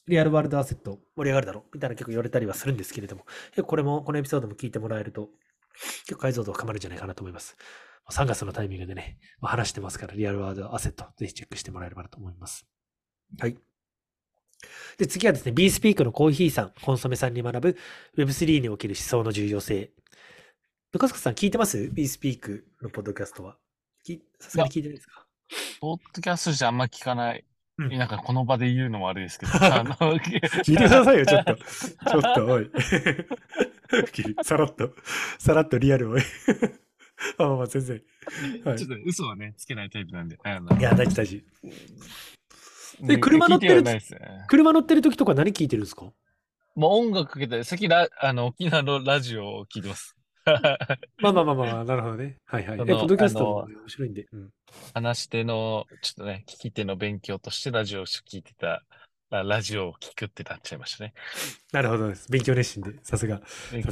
[0.06, 3.26] リアルワールドアセット盛り上がるだろうみたいな結構言われたりはするんですけれども、
[3.64, 5.30] これも、このエピソードも聞いてもらえると、
[6.04, 7.56] 結構解像度が深まるんじゃないかなと思います。
[8.12, 12.66] 3月のタイミングでね、まあ話してますから、リアルワールドアセット、ぜひチェックしてもらえればなと思います。
[13.38, 13.56] はい。
[14.98, 17.76] で、次はですね、B スピークのコーヒーさん、コンソメさんに学ぶ
[18.16, 19.90] Web3 における思想の重要性。
[20.92, 23.56] ルカスカさん聞いてます ?B スピークのポッドキャストは。
[24.04, 25.26] きさすがに聞いてないですか？
[25.80, 27.44] ポッドキャストじゃあんま聞かない。
[27.78, 29.52] うんなんかこの場で言うのも悪いですけど。
[29.52, 31.56] 聞いてくださいよ、ちょっと。
[31.60, 32.70] ちょっと、おい。
[34.42, 34.94] さらっと、
[35.38, 36.16] さらっとリアルを。
[37.38, 38.02] あ、まあまあ、全然。
[38.64, 40.36] はいちょっと嘘はね、つけないタイプなんで。
[40.36, 41.44] いや、大事大事。
[43.00, 44.00] ねえ車乗ってるね。
[44.48, 46.12] 車乗ってる時とか何聞いてるんですか？
[46.74, 50.14] もう音楽かけて、さっきラあの沖縄のラジオを聞いてます。
[50.46, 52.38] まあまあまあまあ、なるほどね。
[52.44, 52.80] はいはい。
[52.80, 54.26] え、ポッドキャストも面白いんで。
[54.32, 54.50] うん
[54.94, 58.82] 話し手の、ちょっとね、聞き手の勉強としてラジオを聞いてた、
[59.30, 61.12] あラジオを聞くってなっちゃいましたね。
[61.72, 62.30] なるほどです。
[62.30, 63.40] 勉強熱心で、さすが。
[63.72, 63.90] 勉さ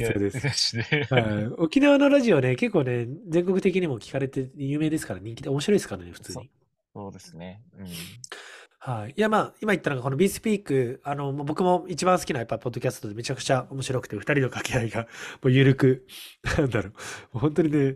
[0.53, 6.49] すがではい沖縄のラジオね、結構ね、全国的にも聞かれて有名ですから、人気で面白いですからね、普通に。
[6.93, 7.61] そうですね。
[7.77, 7.85] うん。
[8.79, 9.13] はい。
[9.17, 15.01] いや、まあ、今言ったのが、この B スピーク、あの、僕も一番好きな、やっぱ、ポッドキャストでめちゃくちゃ面白くて、二人の掛け合いが、
[15.41, 16.05] もう緩く、
[16.57, 16.93] なんだろう、も
[17.35, 17.95] う本当にね、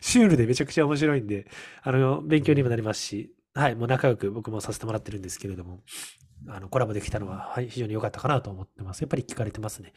[0.00, 1.48] シュールでめちゃくちゃ面白いんで、
[1.82, 5.80] あの、勉強にもなりますし、はい、もう仲良く僕もさせてもらってるんですけれども、
[6.48, 9.00] あの、コラボできたのは、はい、非常に良かったかなと思ってます。
[9.00, 9.92] やっぱり聞かれてますね。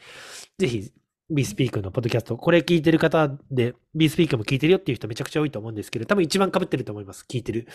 [0.58, 0.92] ぜひ、
[1.30, 7.26] B スピークのポッドキャスト、これ聞いてる方で、B スピークも聞いてるよっていう人めちゃくちゃ多いと思うんですけど、多分一番被ってると思います。
[7.28, 7.68] 聞いてる、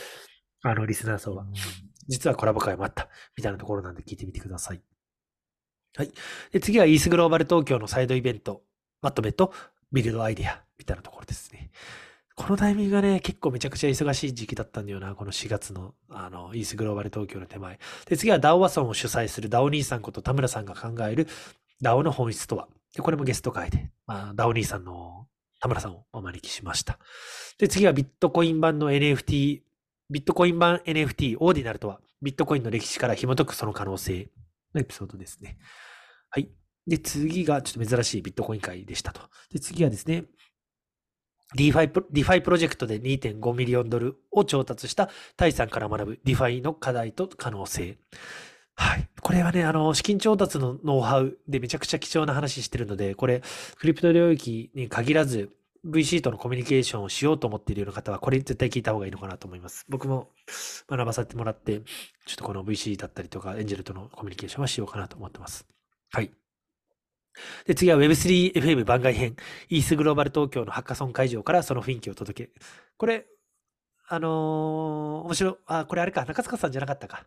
[0.64, 1.46] あの、リスナー層は。
[2.08, 4.82] 実はコラボ会もあった、みたいなところなんで聞いてみてください。
[5.96, 6.12] はい。
[6.52, 8.64] で、次はイースグローバル東京のサイドイベント、
[9.02, 9.54] まとめと
[9.92, 11.70] ビルドアイデア、みたいなところですね。
[12.36, 17.80] このタイミングがね、結構めちゃくちゃ忙しい時期だったんだよな、この4月の、あの、イースグローバル東京の手前。
[18.08, 21.28] で、次はダオワソンを主催するダオ兄さんこと田村さんが考える
[21.82, 22.68] ダオの本質とは。
[22.96, 25.28] で、これもゲスト会で、まあ、ダオ兄さんの
[25.60, 26.98] 田村さんをお招きしました。
[27.60, 29.62] で、次はビットコイン版の NFT、
[30.10, 34.30] ビットコイン版 NFT オーディナルとは、ビットコインの歴史から紐解くその可能性
[34.74, 35.58] のエピソードですね。
[36.30, 36.50] はい。
[36.88, 39.22] で、次がちょっと珍しいビットコイン会でしたと。
[39.52, 40.26] で、次はですね、
[41.56, 47.98] DeFi プロ DeFi プロジェクトで2.5ミリオンドルを調達したタイさんから学ぶ DeFi の課題と可能性。
[48.76, 49.08] はい。
[49.22, 53.44] これはね、あの、資金調達のノウハウでめちゃくちゃ貴重な話してるので、これ、
[53.78, 55.52] クリプト領域に限らず、
[55.86, 59.86] VC とのコミュニケーションをしようと思っているような方は、これ絶対聞いた方がいいのかなと思います。
[59.90, 60.30] 僕も
[60.90, 61.82] 学ばさせてもらって、
[62.26, 65.68] ちょっとこの VC だったりとか、エンジェルとのコミュニケーションはしようかなと思ってます。
[66.12, 66.32] はい。
[67.66, 69.36] で、次は Web3FM 番外編、
[69.70, 72.52] イースグローバル東京のハッカソン会場からその雰囲気を届け。
[72.98, 73.26] これ、
[74.08, 77.26] あのー面白い、あ、これあれか、中塚さんじゃなかったか。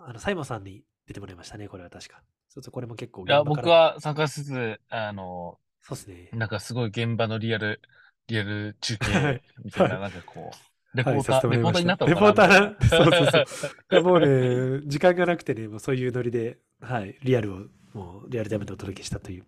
[0.00, 2.22] あの、サイモンさんに出てもらいましたね、これは確か。
[2.48, 6.32] そうそう、これも結構いや、僕、は参加しつつ、あの、そうですね。
[6.32, 7.82] なんかすごい現場のリアル、
[8.28, 10.60] リアル中 はい継みたいな、はなんかこ
[10.94, 11.58] う、レポはい、ーター、させてもらい。
[11.58, 14.02] レポーターになったレポーター そうそうそう。
[14.02, 17.58] もうね、時間がなくてね、もうそういうノリで、はい、リアルを、
[17.94, 19.44] もうリアルタイムでお届けしたという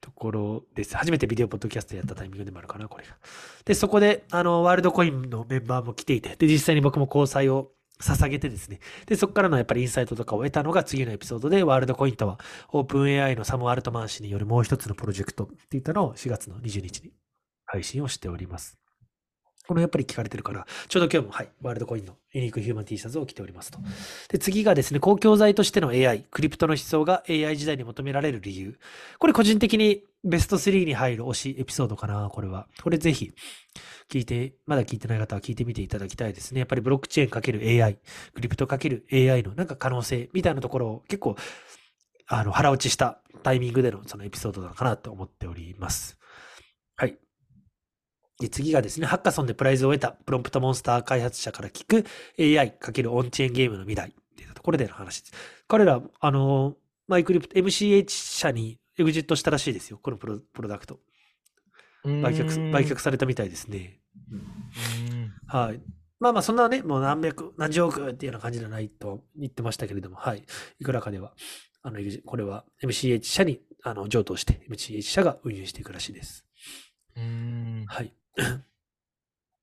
[0.00, 0.96] ところです。
[0.96, 3.16] 初めてビデオポッドキャストやったタイミングでもあるかな、これが。
[3.64, 8.80] で、そこで、あの、ワールドコインのメンバーも来ていて、で、実際に僕も交際を捧げてですね。
[9.06, 12.40] で、そこからのやっぱりインサイトとかを得たのが次のエピソードで、ワールドコインとは、
[12.70, 17.12] オープン AI のサム・アルトマン氏によるもう一つのプロジェクトっていったのを4月の20日に
[17.64, 18.81] 配信をしております。
[19.66, 23.78] このやっぱり聞かれてるから、ちょうど今日も、はい、ワールドコインのユニークヒューマン T シャツを着ておりますと。
[24.28, 28.78] で、次がですね、公共財としての AI、クリプトの思想が AI 時代に求められる理由。
[29.18, 32.66] これ個人的にベスト3に入る推しエピソードかな、これは。
[32.82, 33.32] これぜひ
[34.08, 36.60] 聞いて、まだ聞いてない方は聞いてみていただきたいですね。
[36.60, 37.98] やっぱりブロックチェーンかける AI、
[38.34, 41.36] クリプトかける AI のなんか可能性みたいなところを結構、
[42.26, 46.18] あの、腹落ちしたタイミングでのそのエピソードなのかなと思っております。
[46.96, 47.18] はい。
[48.42, 52.04] で、次がですね、ハッカソンでプライズを得たプロンプトモンスター開発者から聞く
[52.38, 55.32] AI× オンチェーンゲームの未来っていったところでの話です。
[55.68, 56.76] 彼ら、あの、
[57.06, 60.98] マイクリプト、MCH 社にエグジットしたらしいですよ、このプロプロダクト。
[62.04, 64.00] 売却、売却されたみたいですね。
[64.32, 65.80] うんはい。
[66.18, 70.44] まあまあ、そんなね、もう何百、何十億っていうような感じじゃないと言ってましたけれども、はい。
[70.80, 71.32] いくらかでは、
[71.82, 76.44] あの、これは MCH 社にあの譲渡して、MCH 社が運輸していくらしいです。
[77.16, 78.12] うんはい。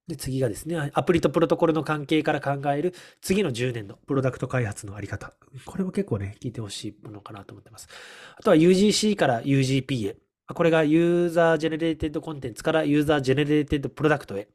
[0.08, 5.34] で、次がですね、アプリとプロトコルの関係から考える次の10年のプロダクト開発のあり方。
[5.66, 7.88] これも結構ね、聞いてほしいものかなと思ってます。
[8.36, 10.18] あとは UGC から UGP へ。
[10.54, 14.48] これが user generated contents から user generated product へ。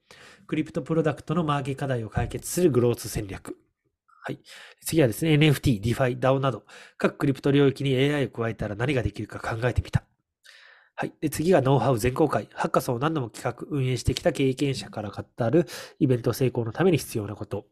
[0.49, 3.57] クリプトプロダクトのマーケ課題を解決するグロース戦略。
[4.27, 4.41] はい。
[4.81, 6.65] 次はですね、NFT、DeFi、DAO など、
[6.99, 10.03] 各クリプト領域に AI を加えたら何ができるか考えてみた。
[10.97, 11.13] はい。
[11.21, 12.49] で、次がノウハウ全公開。
[12.53, 15.67] ハッカソンを何度も企画、運営してきた経験者から語る
[15.99, 17.67] イベント成功のために必要なこと。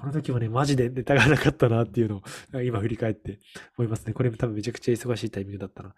[0.00, 2.22] この時もね、マジでネタがなかったなっていうの
[2.54, 3.40] を今振り返って
[3.78, 4.12] 思いますね。
[4.12, 5.94] これも多分めちゃくちゃ忙しいタイミングだったな。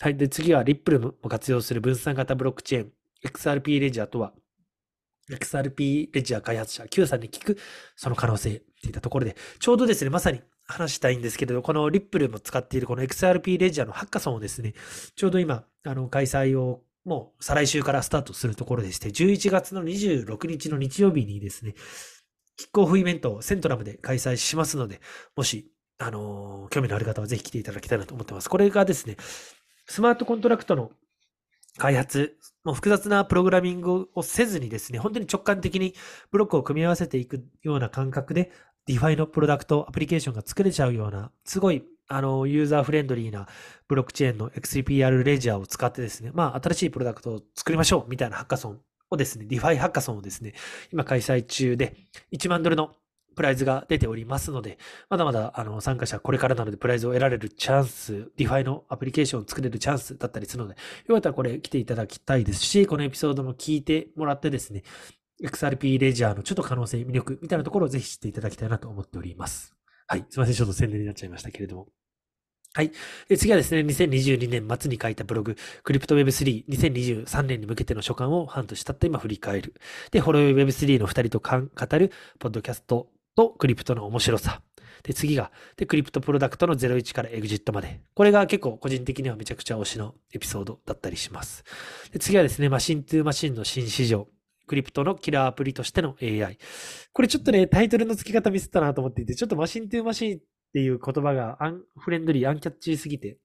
[0.00, 0.16] はい。
[0.16, 2.92] で、次はリップルも活用する分散型ブロックチェーン。
[3.24, 4.32] XRP レジャーとは、
[5.28, 7.58] XRP レジャー開発者 Q さんに聞く
[7.94, 14.74] その可能性っていったところで、ちょうどですね、まさに話したいんですけれど、このリップルも使っているこの XRP レジャーのハッカソンをですね、
[15.16, 21.74] ちょうど今、あの、開催をもう再来週からスタートするところでして、11月の26日の日曜日にですね、
[22.56, 25.00] キックオフイベントをセントラムで開催しますので、
[25.34, 28.48] もし、あのー興味のある方はぜひ来ていただきたいなと思ってます。
[28.48, 29.16] これがですね、
[29.86, 30.92] スマートコントラクトの
[31.78, 35.94] 開発、もう複雑なプログラミングをせずにですね、本当に直感的に
[36.30, 38.52] ブロックを組み合わせていくような感覚で、
[38.88, 43.46] DeFi のプロダクト、アプリケーションが作れちゃうような、すごい、あの、ユーザーフレンドリーな
[43.86, 50.54] ブロックチェーンの XCPR レジャーを使ってですね、まあ、新しいプロダクトを作りましょうみたいなハッカソンをですね、DeFi ハッカソンをですね、
[50.92, 51.94] 今開催中で、
[52.32, 52.96] 1万ドルの
[53.40, 54.78] プライズが出ておりますので、
[55.08, 60.76] まだまだあの参加者これからなのでプライズを得られるチャンス、DeFi のアプリケーションを作れるチャンスだったりするので、
[61.06, 64.82] よかったらこれ来ていただきたいですし、このエピソードも聞いてもらってですね、
[65.42, 69.74] XRP レジャーのちょっと可能性、魅力みたいなところをぜひ知っていただきたいなと思っております。
[70.06, 70.26] はい。
[70.28, 70.54] すいません。
[70.54, 71.88] ちょっと宣伝になっちゃいましたけれども。
[72.72, 72.92] はい。
[73.36, 79.74] 次はですね、2022年末に書いたブログ、クリプト Web3、2023年に向けての所感を半年経って今振り返る。
[80.12, 84.62] で、ホロウェブ Web3 の2人と語る、ポッドキャストとクリプトの面白さ。
[85.02, 88.00] で、次が、で、クリプトプロダクトの01からエグジットまで。
[88.14, 91.64] これが結構個人的にはめちゃくちゃ推しのエピソードだったりします。
[92.12, 94.28] で、次はですね、マシントゥーマシンの新市場。
[94.70, 96.56] クリプトのキラーアプリとしての AI。
[97.12, 100.40] これちょっとね、タイトルの付け方ミスったなと思っていて、ちょっとマシントゥーマシンっ
[100.72, 103.36] ていう言葉がアンフレンドリー、アンキャッチーすぎて、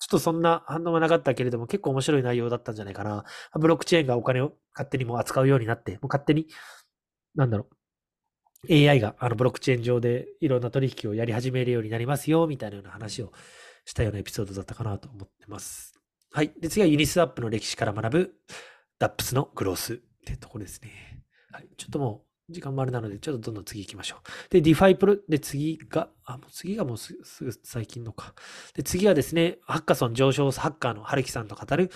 [0.00, 3.24] ちょっとそんな反応はなかったけれども、結構面白い内容だったんじゃないかな。
[3.54, 6.48] ブロックチェーンがお金を勝手にもう扱うようになって、もう勝手に、
[7.36, 7.68] なんだろ
[8.68, 13.32] う、AI があのブロックチェーン上でいろんな取引をやり始めるようになりますよ、みたいなような話を
[13.84, 15.94] したようなエピソードだったかなと思ってます。
[16.32, 16.52] はい。
[16.60, 18.34] で、次はユニスワップの歴史から学ぶ
[18.98, 20.00] DApps のグロース
[20.32, 21.22] ってとこですね。
[21.52, 21.68] はい。
[21.76, 24.50] ちょっともう時間もあれなので、ちょっとどんどん次行きましょう。
[24.50, 28.34] で、DeFi プロ、で、次が、あ、もう次がもうすすぐ最近のか。
[28.74, 31.90] で、次はですね、ハッカソン常勝ハッカーの春樹さんと語る、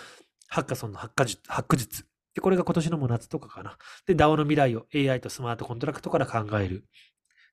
[0.48, 2.06] ハッカソンのハッカ術、ハック術。
[2.34, 3.76] で、これが今年のも夏とかかな。
[4.06, 6.84] で、DAO の未来を AI とスマートコントラクトから考える。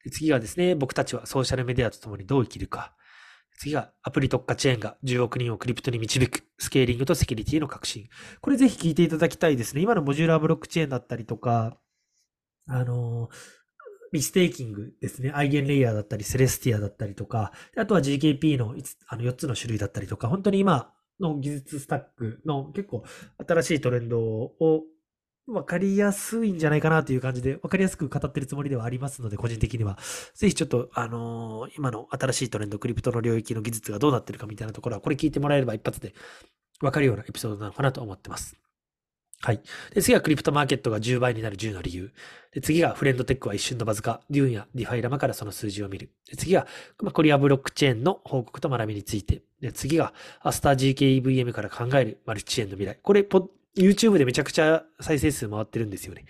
[0.03, 2.95] で次はですね、僕たちはソーシャルメディアと共にどう生きるか。
[3.58, 8.10] 次がアプリ特化チェーンが10億人をクリプトに導く、スケーリングとセキュリティの革新。
[8.41, 9.82] これぜひ聞いていただきたいですね。
[9.82, 11.78] 今のモジュラーブロックチェーンだったりとか、
[12.68, 13.30] あの
[14.12, 15.32] restaking ですね。
[15.34, 18.76] アイゲンレイヤーだったり、セレスティアだったりとか、あとは ZKP の
[19.08, 23.03] あの4つの種類だったりとか、本当に今の技術スタックの結構
[23.45, 24.84] 新しいトレンドを
[25.48, 30.00] 分かりやすいんじゃないかなという感じで、分かりやすく語ってるつもりではありますので、個人的には。
[30.34, 36.16] ぜひちょっと、あのー今の新しいトレンド、クリプトの領域の技術がどうなってるかみたいなところは、これ聞いてもらえれば一発で
[36.82, 38.56] 分かるようなエピソードなのかなと思ってます。
[39.41, 39.62] はい。
[39.93, 42.12] で、次はクリプトマーケットが10倍になる10の理由。
[42.52, 46.10] で、次がフレンドテックは一瞬のバズか、デューンやディファイラマからその数字を見る。
[46.30, 46.66] で、次が、
[47.02, 49.43] まあ、コリアブロックチェーンの報告と学びについて。
[49.62, 53.00] で、次が、アスター zkEVM から考えるマルチチェーンの未来。
[53.04, 56.26] これ、ポ YouTube でめちゃくちゃ再生数回ってるんですよね。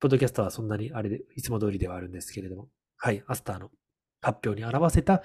[0.00, 2.68] ポッドキャストはそんなにあれで、いつも通りではあるんですけれども。
[2.96, 3.22] はい。
[3.26, 3.70] アスターの
[4.20, 5.22] 発表に合わせた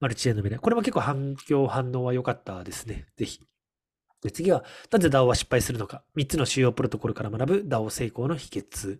[0.00, 0.60] マルチチェーンの未来。
[0.60, 3.06] これも結構反響、反応は良かったですね。
[3.16, 3.40] ぜひ。
[4.22, 6.02] で次は、なぜ DAO は失敗するのか。
[6.16, 8.98] 3つの主要プロトコルから学ぶ DAO 成功の秘訣。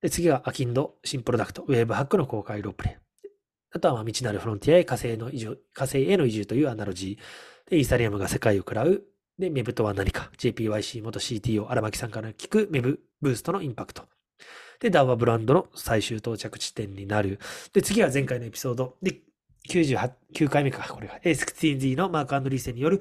[0.00, 2.96] で次は、アキンド、新プロダクト、ウェーブハックの公開ロープレイ。
[3.72, 7.70] あとは、まあ未知なるフロンティアへ火星の移住、火星への移住というアナロジー。
[7.70, 9.04] で、イーサリアムが世界を食らう。
[9.38, 10.30] で、メブとは何か。
[10.38, 14.04] JPYC 元 CTO 荒牧さんから聞くメブブーストのインパクト。
[14.80, 17.38] で、DAO はブランドの最終到着地点になる。
[17.72, 18.96] で、次は前回のエピソード。
[19.02, 19.20] で、
[19.68, 21.18] 98、9回目か、これが。
[21.20, 23.00] A16Z のマーク・リーセンによる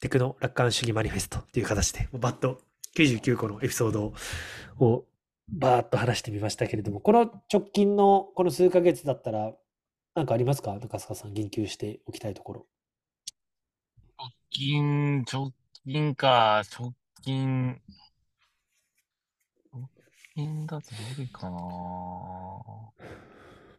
[0.00, 2.60] テクノ楽観主義マニフェストっていう形で、バッと
[2.96, 4.14] 99個のエピソード
[4.78, 5.04] を
[5.48, 9.52] バーッと話してみましたけれども、この直近のこの数ヶ月だったら、
[10.14, 10.72] なんかありますか？
[10.74, 12.66] 中須賀さん、言及しておきたいところ。
[14.18, 15.52] 直近、直
[15.90, 17.80] 近か、直近、
[19.72, 19.88] 直
[20.34, 21.56] 近だとどれかな？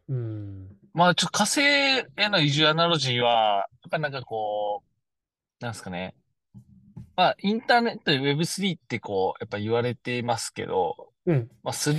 [0.08, 0.68] うん。
[0.92, 6.16] まあ、ちょ、火星への移住アナロジーは、やっぱりなんかこう、なんですかね。
[7.14, 11.48] まあ、インターネットで Web3 ってこう、やっぱ言われてますけど、うん。
[11.62, 11.94] まあ、3、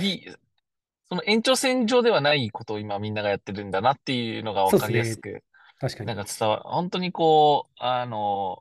[1.08, 5.42] その延長線上ではないことを今みんながやってるんだなっていうのがわかりやすく、
[5.80, 6.08] 確かに。
[6.08, 6.62] なんか伝わる。
[6.66, 8.60] 本当にこう、あの、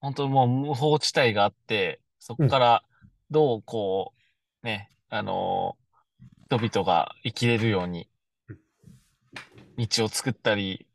[0.00, 2.84] 本当にもう無法地帯があって、そこから
[3.30, 4.12] どうこ
[4.62, 5.76] う、ね、あの、
[6.46, 8.08] 人々が生きれるように
[8.48, 8.56] うん、
[9.86, 10.86] 道を作ったり、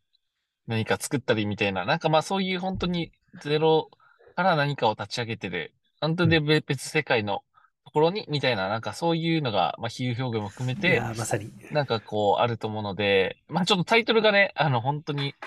[0.68, 3.90] 何か作ったりみたいな、なんかまあそういう本当にゼロ
[4.36, 7.44] から何かを立ち上げてる、本当に別別世界の
[7.86, 11.52] ところに、みたいな、なんかそういうのが、まあ比喩表現も含めいて、まさに。
[11.72, 15.44] なんかこう、あると思うので、まあちょっとタイトルがね、あの、本当に、ち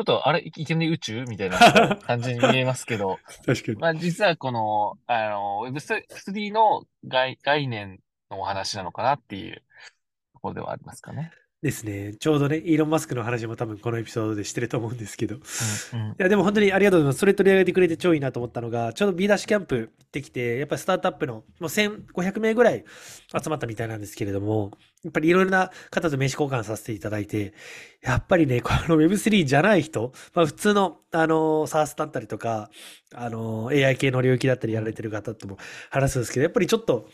[0.00, 1.24] ょっと、あれ、いきなり宇宙？
[1.24, 1.58] みたいな
[2.06, 3.78] 感じに見えますけど、確かに。
[3.78, 9.62] まあ実はこの、あの、Web3 の概概念のお話なのかなっていう
[10.34, 11.32] ところではありますかね。
[11.62, 12.14] ですね。
[12.14, 15.36] ちょうどね、イーロン・マスクの話も多分このエピソードでしてると思うんですけど。
[15.36, 16.14] うん、うんい。
[16.16, 17.18] や、でも本当にありがとうございます。
[17.18, 22.84] それ取り上げてくれて超いいなと思ったのが、ちょうど B ダッシュキャンプ行ってきて、やっぱりスタートアップのもう1500名ぐらい
[23.42, 24.70] 集まったみたいなんですけれども、
[25.02, 27.54] やっぱりいろいろな方と名刺交換させていただいて、
[28.02, 32.70] やっぱりね、この Web3 じゃない人、まあ普通の、あの、SARS だったりとか、
[33.14, 35.56] あの、AI 系の領域だったりやられてる方とも
[35.90, 37.08] 話すんですけど、やっぱりちょっと、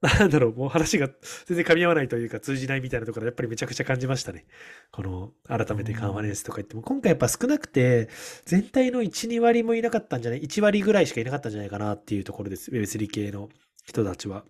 [0.00, 1.08] なんだろう、もう話が
[1.44, 4.46] 全然噛み合わないというか通じないみたいなところやっぱりめちゃくちゃ感じましたね。
[4.90, 8.08] この改めてカンファレンスとか言っても、今回やっぱ少なくて、
[8.46, 12.70] 全体の1、2割もいなかったんじゃない ?1 割ぐらいしかいなかったんじゃないかなっていうところです。
[12.70, 13.50] Web3 系の
[13.84, 14.44] 人たちは。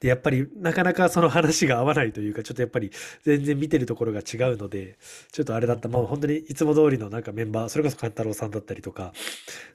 [0.00, 2.90] で、やっぱりなかなかその話が合わないというか、ちょっとやっぱり
[3.24, 4.98] 全然見てるところが違うので、
[5.32, 5.88] ちょっとあれだった。
[5.88, 9.12] まあ本当にいつも通りのなんかメンバー、それこそ勘太郎さんだったりとか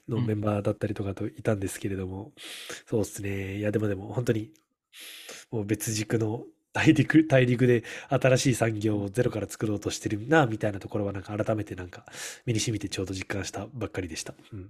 [0.07, 2.31] のメンバーだったりとかといたんですけれども、
[2.87, 3.57] そうですね。
[3.57, 4.51] いやでもでも本当に
[5.51, 12.05] もう別軸の大陸、大陸で新しい産業をゼロから作ろうとしてるな、みたいなところはなんか改めてなんか
[12.45, 14.33] 身に染みてちょうど実感したばっかりでした。
[14.51, 14.69] うん。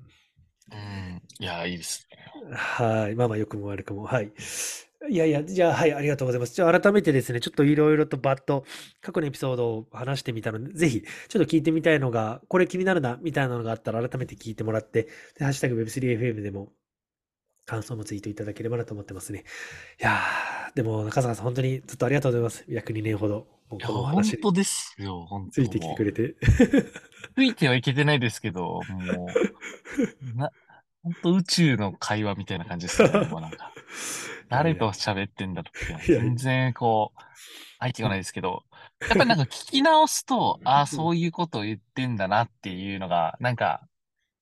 [0.72, 1.22] うん。
[1.40, 2.18] いや、いいですね。
[2.56, 3.16] はい。
[3.16, 4.04] まあまあ、良くも悪くも。
[4.04, 4.32] はい。
[5.10, 6.56] いやいや、じゃあ、はい、ありがとうございます。
[6.56, 8.64] じゃあ、改めてですね、ちょっといろいろとバッと
[9.02, 16.72] 過去のエピソードを話してみたので、ぜひ、ちょっと聞いてみたいのが、これ気になるな、みたいなのがあったら、改めて聞いてもらって、で、ハッシュタグ Web3FM でも、
[17.66, 19.46] 感想もツイートいただければなと思ってますね。
[20.00, 22.66] いやー、でも、中坂さん、本当にずっとありがとうございます。
[22.68, 26.36] 約2年ほど、もういや、このお本話に当ですよ、本当ついてきてくれて。
[27.36, 29.28] ついてはいけてないですけど、も
[30.36, 30.52] う、な、
[31.04, 33.72] 本当宇宙の会話みたいな感じですよね、 もうなんか。
[34.50, 37.22] 誰と喋ってんだろうっていうのはいやいや全然こう、
[37.80, 38.64] 相手がないですけど、
[39.02, 43.88] やっぱりなんか聞き直すと、ああ、そういうことを言ってんだなっていうのが、なんか、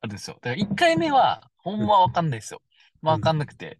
[0.02, 0.38] あるんですよ。
[0.42, 2.62] だから1回目は、ほんまわかんないですよ。
[3.02, 3.80] まあわかんなくて。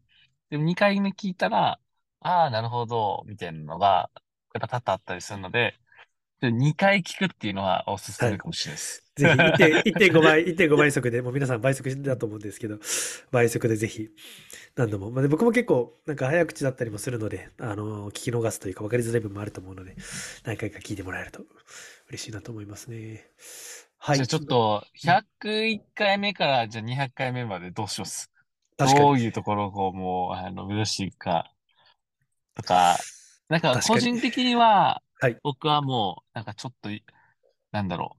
[0.50, 1.80] でも2回目聞いたら、
[2.22, 4.12] ああ、なるほど、みたいなのが、
[4.54, 5.80] やっぱ多々あったりするので、
[6.42, 9.06] 2回聞くっていうのはおすすめかもしれないです。
[9.16, 9.38] ぜひ
[9.90, 12.80] 1.5 1.5倍、1.5倍速で、もう皆さん倍速だと思うんですけど、
[13.32, 14.10] 倍速でぜひ
[14.76, 15.12] 何度も。
[15.12, 19.96] まあ、で僕も結構なんか早口だったりもするので、あの聞き逃すというか分かりづらい部分もあると思うので、
[20.46, 21.44] 何回か聞いてもらえると
[22.10, 23.26] 嬉しいなと思いますね。
[23.98, 24.18] はい。
[24.18, 28.31] じゃあちょっと、101回目から、じゃあ200回目までどうします？
[28.86, 29.06] 確かに。
[29.06, 31.52] どういうところをこう、もう、あの、目指していくか、
[32.56, 32.98] とか、
[33.50, 35.38] なんか個人的には、はい。
[35.44, 37.04] 僕はもう、なんかちょっとい、
[37.72, 38.18] なんだろ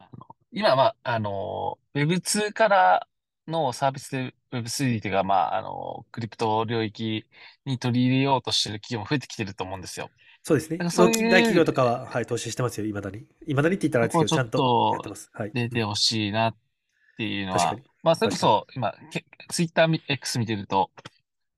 [0.00, 0.04] う。
[0.04, 3.08] あの今は、あの、Web2 から
[3.48, 7.26] のサービスで Web3 というか、まあ、あの、クリプト領域
[7.64, 10.10] に取り入れようとしてる企業も増えてきてると思うんですよ。
[10.42, 10.76] そうですね。
[10.76, 13.26] なんかそういう大企業とかは、はい、投資してますよ、いまだに。
[13.46, 15.30] いまだにって言ったらあれですけど、ちゃんととやってます。
[15.32, 15.48] はい。
[15.48, 16.56] うん出てほしいなっ
[17.16, 20.90] ていうのはまあ、それこそ、今、け Twitter、X 見てると、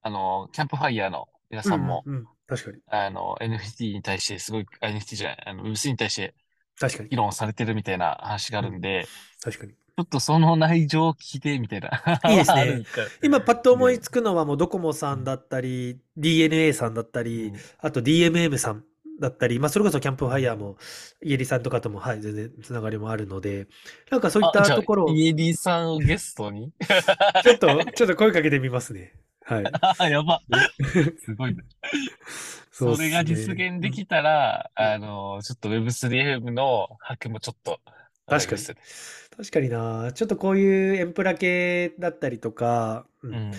[0.03, 2.79] あの、キャンプファイヤーの皆さんも、うんうんうん、確かに。
[2.89, 6.35] あの、NFT に対してすごい、あ NFT じゃない、あの、Web3 に対して
[6.79, 7.09] 確かに。
[7.09, 7.17] 議。
[7.17, 9.07] 論されてるみたいな話があるんで、
[9.43, 9.73] 確かに。
[9.73, 12.03] ちょっとその内情を聞いてみたいな。
[12.29, 12.83] いいですね。
[13.23, 17.57] 今パッと思いつくのはもうドコモさんだったり、DNA さんだったり、うん。
[17.79, 18.85] あと DMM さん
[19.21, 20.77] だったり、まあそれこそキャンプファイヤーも、
[21.23, 23.69] イエリさんとかとも、はい、全然つながりもあるので、
[24.11, 26.73] なんかそういったところを、イエディさんをゲストに？
[27.43, 29.15] ちょっと、ちょっと声かけてみますね。
[29.45, 29.65] はい。
[29.99, 30.41] あ、やば。
[31.25, 31.63] すごいね。
[32.71, 37.81] そっすねれが実現できたら、うんあの、ちょっと Web3FM の箔もちょっと
[38.27, 38.81] 上がりますよね、
[39.37, 43.53] 確かにな、ちょっとこういうエンプラ系だったりとか、ううんん。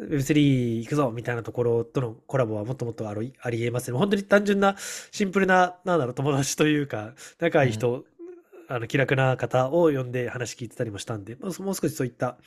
[0.00, 3.98] Web3 行くぞみたいなところとのコラボはもっともっとありありえますね。
[3.98, 4.76] 本当に単純な
[5.10, 8.04] シンプルな、なんだろう、友達というか、仲いい人、
[8.68, 12.38] あの気楽な方を呼んで話聞いてたりもしたんで、まあ、もう少しそういった、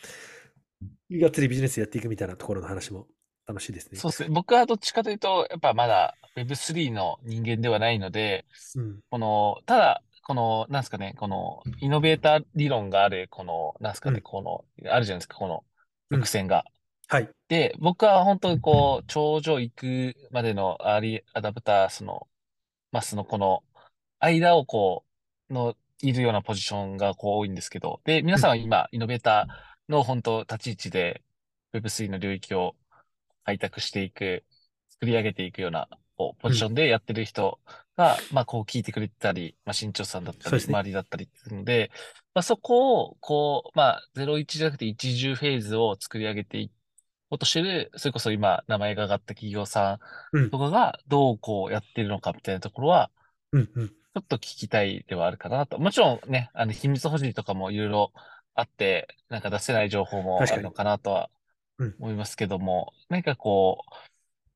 [1.12, 3.08] がっつりビジネスやっていくみたいなところの話も
[3.48, 4.00] 楽しいですね。
[4.00, 4.30] そうですね。
[4.30, 9.00] 僕はどっちかというと、やっぱまだ Web3 の人間ではないので、うん。
[9.10, 15.64] この、ただ、この、なんすかね、この、イノベーター理論がある、この、なんすかね、うんこの、あるじゃないですか、この、
[16.10, 16.66] うん伏線が。
[17.08, 17.30] はい。
[17.48, 22.28] で、僕は本当にこう、頂上行くまでのアーリーアダプター、その、
[22.92, 23.64] まあ、その、この、
[24.20, 25.06] 間をこ
[25.50, 31.24] う、の、いるようなポジションがこう多いんですけど、で、皆さんは今、イノベーターの本当立ち位置で
[31.74, 32.76] Web3 の領域を
[33.44, 34.44] 開拓していく、
[34.90, 35.88] 作り上げていくような、
[36.18, 37.60] ポジションでやってる人
[37.98, 41.92] が、まあ、こう聞いてくれてたり、まあ、新潮さんだったり、周りだったりするので、
[42.34, 46.70] まあ、そこを、こう、まあ、01じゃなくて10フェーズを作り上げてい
[47.36, 50.00] こうとしてる、それこそ今、名前が挙がった企業さ
[50.32, 50.58] うんんと。
[50.58, 53.12] かが、どうこうやってるのかみたいなところは、
[53.52, 53.90] うんうん。
[53.90, 55.78] ちょっと聞きたいではあるかなと。
[55.78, 58.14] もちろんね、あの、秘密保持とかもいろいろ
[58.54, 61.30] あって、なんか出せない情報もあるのかなとは
[61.78, 63.94] うん思いますけども、何かこう、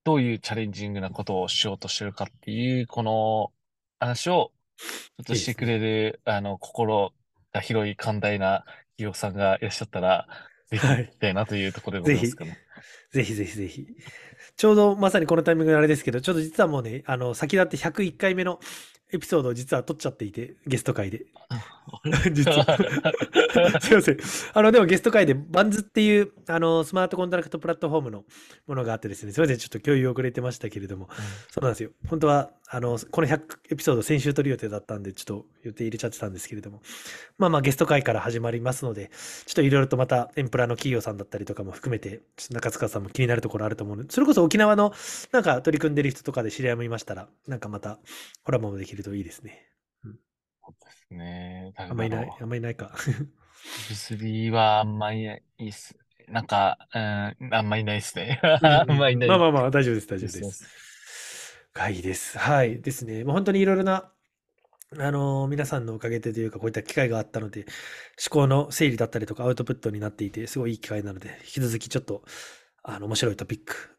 [0.05, 3.51] どういうチャレンジングなことをしようとしてるかっていう、この
[3.99, 7.13] 話を、ちょっとしてくれる、あの、心
[7.51, 8.63] が広い寛大な
[8.95, 10.27] 企業さんがいらっしゃったら、
[10.69, 12.57] ぜひはい行きたいなというところでございますかね。
[13.11, 13.87] ぜひぜひぜひ。
[14.55, 18.59] ちょうどまさにこのタイミングであれですけど、ちょっと実はもうね、あの、先立って101回目の
[19.11, 21.25] エピソードを実は撮っちゃっていて、ゲスト会で。
[22.31, 22.65] 実は。
[23.81, 24.17] すいません。
[24.53, 28.25] あの、でもゲスト会で、バンズっていう、あの、スマートコントラクトプラットフォームの
[28.67, 31.09] ものがあってですね、すいません、ちょっと共有遅れてましたけれども、
[31.49, 31.89] そうなんですよ。
[32.07, 33.41] 本当は、あの、この100
[33.71, 36.81] エピソード先週撮る予定だったんで、ちょっと予定入れちゃってたんですけれども、
[37.39, 39.09] まあまあゲスト会から始まりますので、
[39.47, 44.93] ちょっといろいろとまたエンプラの企業さんだったりとかも含めて、ちょっと中塚さんも気になるところあると思うので、それこそ沖縄の
[45.31, 47.97] なんか取り組んでる人とかで知り合いもいましたら、なんかまた
[48.43, 49.65] コラボもできるといいですね。
[51.11, 52.93] ねえ、あんまりいない、あんまりいないか。
[53.89, 55.97] Web3 はあんまりいないっす。
[56.27, 58.39] なんか、うん、あんまりいないですね。
[58.43, 59.29] うんあんまりいない。
[59.29, 60.65] まあまあまあ、大丈夫です、大丈夫そうそうです。
[61.73, 62.37] がいいです。
[62.37, 62.81] はい。
[62.81, 63.23] ですね。
[63.23, 64.11] もう本当にいろいろな、
[64.97, 72.23] あのー皆さんのおかげでというか、こういった機会があったので、思考の整理だったりとかアウトプットになっていて、すごいいい機会なので、引き続きちょっと、
[72.83, 73.98] あの、面白いトピック、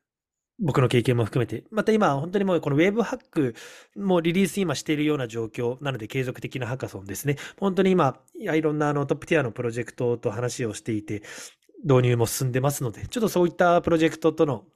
[0.61, 3.54] 僕の経験も含めて、また今、本当にもうこのウェブハック
[3.96, 7.36] もリリース今しているような状況なので、継続的なハカソンですね。
[7.58, 11.22] 本当に今、いろんなあのトップティアのプロジェクトと話をしていて、
[11.82, 14.66] 導入も進んでますので、ちょっとそういったプロジェクトとの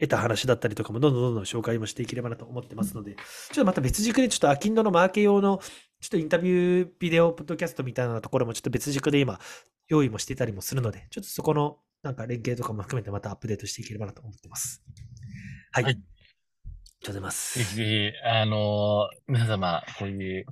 [0.00, 5.60] 得た話だったりとかも、どんどんどんどん紹介もしていければなと思ってますので、ちょっとまた別軸で、ちょっとアキンドのマーケ用の、
[6.00, 9.38] ちょっとインタビュービデオ、ポッドキャストみたいなところも、ちょっと別軸で今、
[9.86, 14.82] 用意もしてたりもするので、ちょっとそこのなんか連携とかも含めてまたアップデートしていければなと思ってます。
[15.72, 15.84] はい。
[15.84, 16.02] はいありがと
[17.04, 17.74] うございまぜすひ。
[17.76, 20.46] ぜひ、あのー皆様、こういう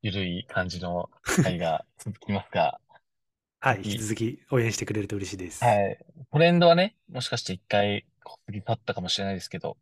[0.00, 1.10] ゆるい感じの
[1.42, 2.80] 会が 続きますが、
[3.60, 3.76] はい。
[3.78, 5.62] 引き続き応援してくれると嬉しいです。
[5.62, 5.98] はい。
[6.32, 9.76] トレンドはね、もしかして一回、こぎ去ったかもしれないですけど、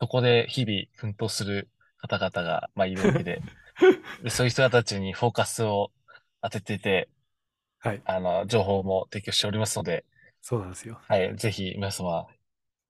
[0.00, 1.68] そこで日々奮闘する
[1.98, 3.42] 方々が、まあ、いるわけで、
[4.24, 5.92] で、そういう人たちにフォーカスを
[6.40, 7.08] 当ててて、
[7.80, 8.02] はい。
[8.04, 10.04] あの、情報も提供しておりますので、
[10.40, 11.00] そうなんですよ。
[11.06, 11.36] はい。
[11.36, 12.26] ぜひ、皆様、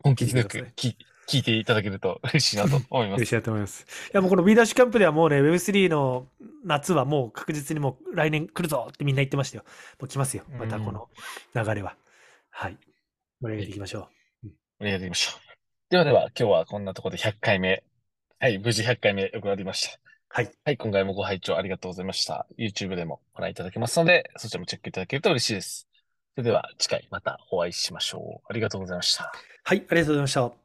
[0.03, 0.97] 本気強く聞
[1.29, 3.21] 聞聞いていただけると嬉しいなと思います。
[3.21, 3.83] 嬉しいなと思います。
[3.83, 6.27] いや、もうこの B ダッシュキャンプではもうね、Web3 の
[6.65, 9.65] 夏はもう確実にもう来年来るぞってみんな言ってましたよ。
[10.01, 10.45] もう来ますよ。
[10.59, 11.09] またこの
[11.55, 11.97] 流れは。
[12.51, 12.79] はい。
[13.41, 14.09] 盛り上げていきましょ
[14.43, 14.51] 盛
[14.81, 15.53] り上げていきましょう。
[15.91, 17.83] ではでは、今日はこんなところで100回目。
[18.39, 19.97] はい、無事100回目行われました。
[19.97, 20.01] う。
[20.29, 20.51] はい。
[20.65, 22.47] はい、今回もご拝聴ありがとうございました。
[22.59, 25.89] YouTube でもご覧いただけますので、そちらもチェックいただけると嬉しいです。
[26.35, 28.47] それでは次回またお会いしましょう。
[28.49, 29.33] ありがとうございました。
[29.65, 29.85] はい。
[29.89, 30.62] ありがとうございました。